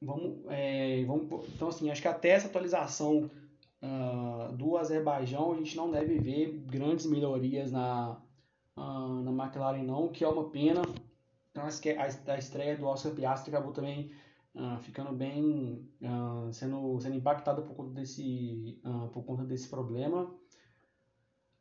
Vamos, 0.02 0.44
é, 0.50 1.02
vamos, 1.06 1.48
então, 1.54 1.68
assim, 1.68 1.90
acho 1.90 2.02
que 2.02 2.08
até 2.08 2.28
essa 2.28 2.48
atualização 2.48 3.30
uh, 3.82 4.52
do 4.54 4.76
Azerbaijão 4.76 5.52
a 5.52 5.56
gente 5.56 5.74
não 5.74 5.90
deve 5.90 6.18
ver 6.18 6.62
grandes 6.66 7.06
melhorias 7.06 7.72
na, 7.72 8.20
uh, 8.76 9.22
na 9.22 9.44
McLaren, 9.44 9.82
não, 9.82 10.08
que 10.08 10.22
é 10.22 10.28
uma 10.28 10.50
pena. 10.50 10.82
Então, 11.56 11.64
a, 12.34 12.38
estreia 12.38 12.76
do 12.76 12.86
Oscar 12.86 13.12
Piastri 13.12 13.54
acabou 13.54 13.72
também 13.72 14.10
uh, 14.54 14.78
ficando 14.82 15.12
bem, 15.12 15.88
sendo, 16.52 17.00
sendo 17.00 17.16
impactada 17.16 17.62
por 17.62 17.74
conta 17.74 17.92
desse, 17.92 18.78
por 19.12 19.24
conta 19.24 19.42
desse 19.42 19.68
problema. 19.68 20.30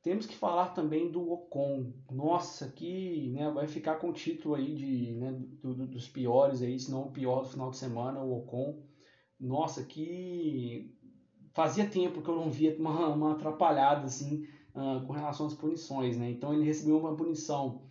Temos 0.02 0.26
que 0.26 0.36
falar 0.36 0.68
também 0.74 1.10
do 1.10 1.32
Ocon. 1.32 1.94
Nossa, 2.12 2.70
que 2.70 3.32
né, 3.32 3.50
vai 3.50 3.68
ficar 3.68 3.96
com 3.96 4.10
o 4.10 4.14
título 4.14 4.54
aí 4.54 4.76
de, 4.76 5.14
né, 5.14 5.32
do, 5.64 5.74
do, 5.74 5.88
dos 5.88 6.08
piores 6.08 6.62
aí, 6.62 6.78
se 6.78 6.92
não 6.92 7.04
o 7.04 7.12
pior 7.12 7.42
do 7.42 7.50
final 7.50 7.72
de 7.72 7.78
semana, 7.78 8.22
o 8.22 8.38
Ocon. 8.38 8.84
Nossa, 9.40 9.84
que 9.84 10.94
fazia 11.54 11.88
tempo 11.88 12.22
que 12.22 12.30
eu 12.30 12.36
não 12.36 12.52
via 12.52 12.76
uma, 12.78 13.10
uma 13.16 13.32
atrapalhada 13.32 14.06
assim 14.06 14.46
uh, 14.76 15.04
com 15.08 15.14
relação 15.14 15.48
às 15.48 15.56
punições, 15.56 16.18
né? 16.18 16.30
Então 16.30 16.54
ele 16.54 16.66
recebeu 16.66 17.00
uma 17.00 17.16
punição 17.16 17.82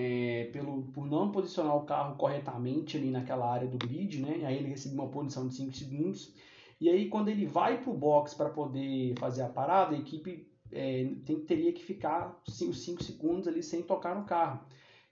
é, 0.00 0.44
pelo, 0.52 0.84
por 0.92 1.10
não 1.10 1.32
posicionar 1.32 1.76
o 1.76 1.84
carro 1.84 2.14
corretamente 2.16 2.96
ali 2.96 3.10
naquela 3.10 3.52
área 3.52 3.66
do 3.66 3.76
grid, 3.76 4.20
né? 4.20 4.42
Aí 4.44 4.56
ele 4.56 4.68
recebeu 4.68 5.02
uma 5.02 5.10
punição 5.10 5.48
de 5.48 5.56
5 5.56 5.72
segundos. 5.72 6.32
E 6.80 6.88
aí 6.88 7.08
quando 7.08 7.28
ele 7.28 7.44
vai 7.44 7.82
para 7.82 7.90
o 7.90 7.96
box 7.96 8.32
para 8.32 8.48
poder 8.48 9.18
fazer 9.18 9.42
a 9.42 9.48
parada, 9.48 9.96
a 9.96 9.98
equipe 9.98 10.46
é, 10.70 11.10
tem, 11.26 11.40
teria 11.40 11.72
que 11.72 11.82
ficar 11.82 12.40
os 12.46 12.84
5 12.84 13.02
segundos 13.02 13.48
ali 13.48 13.60
sem 13.60 13.82
tocar 13.82 14.14
no 14.14 14.24
carro. 14.24 14.60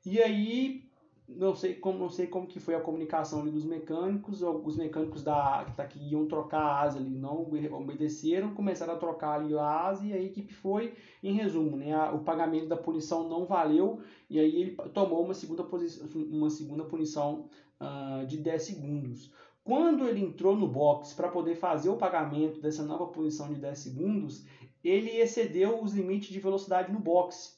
E 0.04 0.22
aí 0.22 0.85
não 1.28 1.54
sei 1.54 1.74
como 1.74 1.98
não 1.98 2.08
sei 2.08 2.26
como 2.26 2.46
que 2.46 2.60
foi 2.60 2.74
a 2.74 2.80
comunicação 2.80 3.44
dos 3.46 3.64
mecânicos, 3.64 4.42
os 4.42 4.76
mecânicos 4.76 5.22
da 5.22 5.64
tá, 5.64 5.84
que 5.86 5.98
iam 5.98 6.26
trocar 6.26 6.60
a 6.60 6.80
asa 6.82 6.98
ali 6.98 7.10
não 7.10 7.42
obedeceram, 7.72 8.54
começaram 8.54 8.94
a 8.94 8.98
trocar 8.98 9.40
ali 9.40 9.56
a 9.56 9.64
asa 9.64 10.06
e 10.06 10.12
a 10.12 10.22
equipe 10.22 10.54
foi, 10.54 10.94
em 11.22 11.32
resumo, 11.32 11.76
né, 11.76 11.96
o 12.10 12.20
pagamento 12.20 12.68
da 12.68 12.76
punição 12.76 13.28
não 13.28 13.44
valeu 13.44 14.00
e 14.30 14.38
aí 14.38 14.54
ele 14.54 14.76
tomou 14.94 15.24
uma 15.24 15.34
segunda 15.34 15.64
posição, 15.64 16.06
uma 16.30 16.50
segunda 16.50 16.84
punição 16.84 17.48
uh, 17.80 18.26
de 18.26 18.36
10 18.38 18.62
segundos. 18.62 19.32
Quando 19.64 20.06
ele 20.06 20.20
entrou 20.20 20.54
no 20.54 20.68
box 20.68 21.12
para 21.12 21.28
poder 21.28 21.56
fazer 21.56 21.88
o 21.88 21.96
pagamento 21.96 22.60
dessa 22.60 22.84
nova 22.84 23.08
punição 23.08 23.52
de 23.52 23.56
10 23.56 23.76
segundos, 23.76 24.46
ele 24.84 25.10
excedeu 25.10 25.82
os 25.82 25.92
limites 25.92 26.28
de 26.28 26.38
velocidade 26.38 26.92
no 26.92 27.00
boxe. 27.00 27.55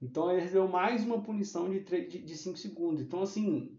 Então 0.00 0.30
ele 0.30 0.40
recebeu 0.40 0.68
mais 0.68 1.04
uma 1.04 1.20
punição 1.20 1.68
de, 1.68 1.80
3, 1.80 2.10
de, 2.10 2.18
de 2.20 2.36
5 2.36 2.56
segundos. 2.58 3.02
Então, 3.02 3.22
assim, 3.22 3.76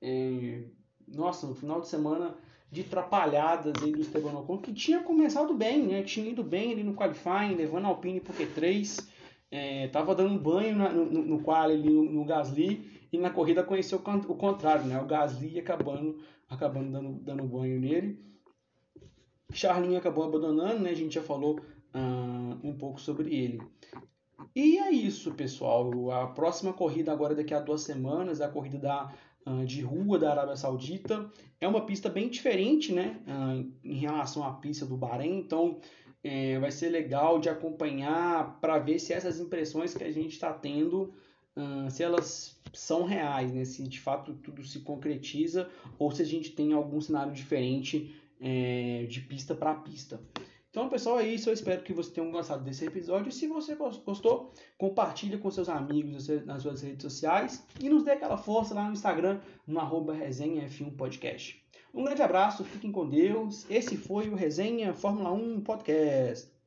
é, 0.00 0.64
nossa, 1.06 1.46
no 1.46 1.54
final 1.54 1.80
de 1.80 1.88
semana 1.88 2.36
de 2.70 2.84
trapalhadas 2.84 3.82
aí 3.82 3.92
do 3.92 4.00
Esteban 4.00 4.38
Ocon, 4.38 4.58
que 4.58 4.72
tinha 4.72 5.02
começado 5.02 5.52
bem, 5.54 5.86
né? 5.86 6.02
Tinha 6.02 6.30
ido 6.30 6.42
bem 6.42 6.72
ali 6.72 6.84
no 6.84 6.94
qualifying, 6.94 7.56
levando 7.56 7.86
a 7.86 7.88
Alpine 7.88 8.20
pro 8.20 8.32
Q3, 8.32 9.06
é, 9.50 9.88
tava 9.88 10.14
dando 10.14 10.38
banho 10.38 10.76
na, 10.76 10.88
no, 10.90 11.04
no 11.04 11.50
ali 11.50 11.90
no, 11.90 12.04
no, 12.04 12.24
Gasly, 12.24 13.08
e 13.12 13.18
na 13.18 13.30
corrida 13.30 13.64
conheceu 13.64 13.98
o, 13.98 14.34
contrário, 14.36 14.84
né? 14.84 15.00
O 15.00 15.06
Gasly 15.06 15.58
acabando, 15.58 16.22
acabando 16.48 16.92
dando, 16.92 17.12
dando 17.20 17.42
banho 17.44 17.80
nele. 17.80 18.24
Charlinho 19.52 19.98
acabou 19.98 20.24
abandonando, 20.24 20.78
né? 20.78 20.90
A 20.90 20.94
gente 20.94 21.14
já 21.14 21.22
falou 21.22 21.58
uh, 21.58 22.60
um 22.62 22.76
pouco 22.78 23.00
sobre 23.00 23.34
ele. 23.34 23.60
E 24.54 24.78
é 24.78 24.90
isso, 24.90 25.32
pessoal. 25.32 26.10
A 26.10 26.26
próxima 26.26 26.72
corrida 26.72 27.12
agora 27.12 27.34
daqui 27.34 27.54
a 27.54 27.60
duas 27.60 27.82
semanas 27.82 28.40
é 28.40 28.44
a 28.44 28.48
corrida 28.48 28.78
da, 28.78 29.12
uh, 29.46 29.64
de 29.64 29.80
rua 29.80 30.18
da 30.18 30.30
Arábia 30.30 30.56
Saudita. 30.56 31.30
É 31.60 31.68
uma 31.68 31.86
pista 31.86 32.08
bem 32.08 32.28
diferente, 32.28 32.92
né, 32.92 33.20
uh, 33.26 33.72
em 33.84 33.98
relação 33.98 34.44
à 34.44 34.52
pista 34.54 34.84
do 34.84 34.96
Bahrein. 34.96 35.38
Então, 35.38 35.80
é, 36.22 36.58
vai 36.58 36.70
ser 36.70 36.90
legal 36.90 37.38
de 37.38 37.48
acompanhar 37.48 38.58
para 38.60 38.78
ver 38.78 38.98
se 38.98 39.12
essas 39.12 39.40
impressões 39.40 39.94
que 39.94 40.04
a 40.04 40.12
gente 40.12 40.32
está 40.32 40.52
tendo, 40.52 41.14
uh, 41.56 41.90
se 41.90 42.02
elas 42.02 42.60
são 42.72 43.04
reais, 43.04 43.52
né? 43.52 43.64
Se 43.64 43.82
de 43.82 44.00
fato 44.00 44.34
tudo 44.34 44.64
se 44.64 44.80
concretiza 44.80 45.68
ou 45.98 46.10
se 46.10 46.22
a 46.22 46.26
gente 46.26 46.52
tem 46.52 46.72
algum 46.72 47.00
cenário 47.00 47.32
diferente 47.32 48.14
é, 48.40 49.06
de 49.08 49.20
pista 49.20 49.54
para 49.54 49.74
pista. 49.74 50.20
Então, 50.70 50.88
pessoal, 50.88 51.18
é 51.18 51.26
isso. 51.26 51.48
Eu 51.48 51.52
espero 51.52 51.82
que 51.82 51.92
vocês 51.92 52.14
tenham 52.14 52.30
gostado 52.30 52.62
desse 52.62 52.84
episódio. 52.84 53.32
Se 53.32 53.48
você 53.48 53.74
gostou, 53.74 54.52
compartilha 54.78 55.36
com 55.36 55.50
seus 55.50 55.68
amigos 55.68 56.28
nas 56.46 56.62
suas 56.62 56.82
redes 56.82 57.02
sociais 57.02 57.66
e 57.80 57.88
nos 57.88 58.04
dê 58.04 58.12
aquela 58.12 58.36
força 58.36 58.72
lá 58.72 58.86
no 58.86 58.92
Instagram, 58.92 59.40
no 59.66 59.80
arroba 59.80 60.14
resenha 60.14 60.68
F1 60.68 60.96
Podcast. 60.96 61.60
Um 61.92 62.04
grande 62.04 62.22
abraço, 62.22 62.62
fiquem 62.62 62.92
com 62.92 63.08
Deus. 63.08 63.68
Esse 63.68 63.96
foi 63.96 64.28
o 64.28 64.36
Resenha 64.36 64.94
Fórmula 64.94 65.32
1 65.32 65.60
Podcast. 65.62 66.59